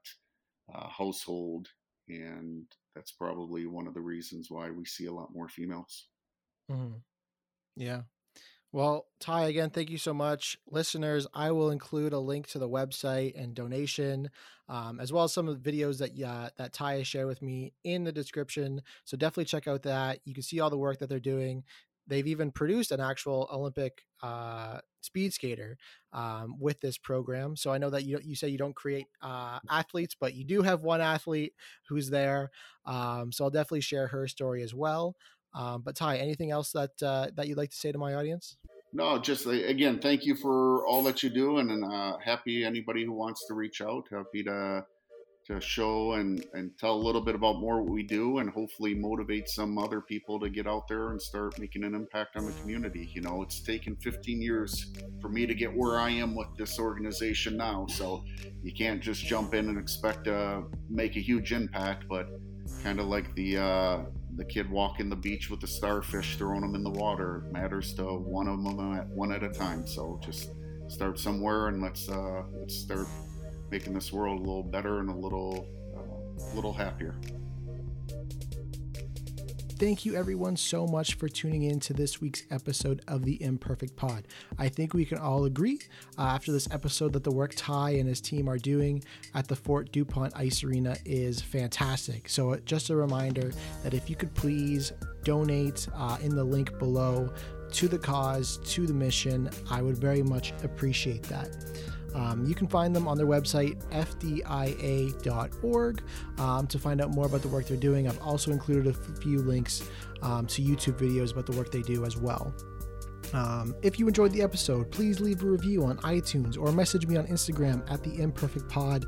[0.74, 1.68] uh, household
[2.08, 2.64] and
[2.96, 6.08] that's probably one of the reasons why we see a lot more females
[6.70, 6.96] mm-hmm.
[7.76, 8.00] yeah
[8.74, 10.58] well, Ty, again, thank you so much.
[10.68, 14.30] Listeners, I will include a link to the website and donation,
[14.68, 17.40] um, as well as some of the videos that uh, that Ty has shared with
[17.40, 18.82] me in the description.
[19.04, 20.18] So definitely check out that.
[20.24, 21.62] You can see all the work that they're doing.
[22.08, 25.78] They've even produced an actual Olympic uh, speed skater
[26.12, 27.54] um, with this program.
[27.54, 30.62] So I know that you you say you don't create uh, athletes, but you do
[30.62, 31.52] have one athlete
[31.88, 32.50] who's there.
[32.84, 35.14] Um, so I'll definitely share her story as well.
[35.54, 38.56] Um, but Ty, anything else that uh, that you'd like to say to my audience?
[38.92, 43.04] No, just uh, again, thank you for all that you do, and uh, happy anybody
[43.04, 44.06] who wants to reach out.
[44.10, 44.84] Happy to
[45.46, 48.94] to show and, and tell a little bit about more what we do and hopefully
[48.94, 52.52] motivate some other people to get out there and start making an impact on the
[52.52, 53.10] community.
[53.12, 56.78] You know, it's taken 15 years for me to get where I am with this
[56.78, 57.86] organization now.
[57.88, 58.24] So
[58.62, 62.26] you can't just jump in and expect to make a huge impact, but
[62.82, 64.04] kind of like the, uh,
[64.36, 67.44] the kid walking the beach with the starfish, throwing them in the water.
[67.46, 69.86] It matters to one of them at one at a time.
[69.86, 70.50] So just
[70.88, 73.06] start somewhere and let's uh, let's start
[73.70, 75.66] making this world a little better and a little
[75.96, 77.14] uh, little happier.
[79.84, 83.94] Thank you, everyone, so much for tuning in to this week's episode of the Imperfect
[83.96, 84.26] Pod.
[84.58, 85.78] I think we can all agree
[86.16, 89.04] uh, after this episode that the work Ty and his team are doing
[89.34, 92.30] at the Fort DuPont Ice Arena is fantastic.
[92.30, 94.90] So, uh, just a reminder that if you could please
[95.22, 97.30] donate uh, in the link below
[97.72, 101.54] to the cause, to the mission, I would very much appreciate that.
[102.14, 104.42] Um, you can find them on their website, fdia.org,
[106.38, 108.08] um, to find out more about the work they're doing.
[108.08, 109.88] I've also included a few links
[110.22, 112.54] um, to YouTube videos about the work they do as well.
[113.32, 117.16] Um, if you enjoyed the episode, please leave a review on iTunes or message me
[117.16, 119.06] on Instagram at the Imperfect Pod.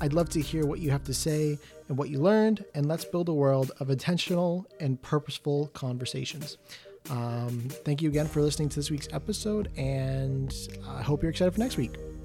[0.00, 3.04] I'd love to hear what you have to say and what you learned, and let's
[3.04, 6.58] build a world of intentional and purposeful conversations.
[7.10, 10.54] Um, thank you again for listening to this week's episode, and
[10.86, 11.96] I hope you're excited for next week.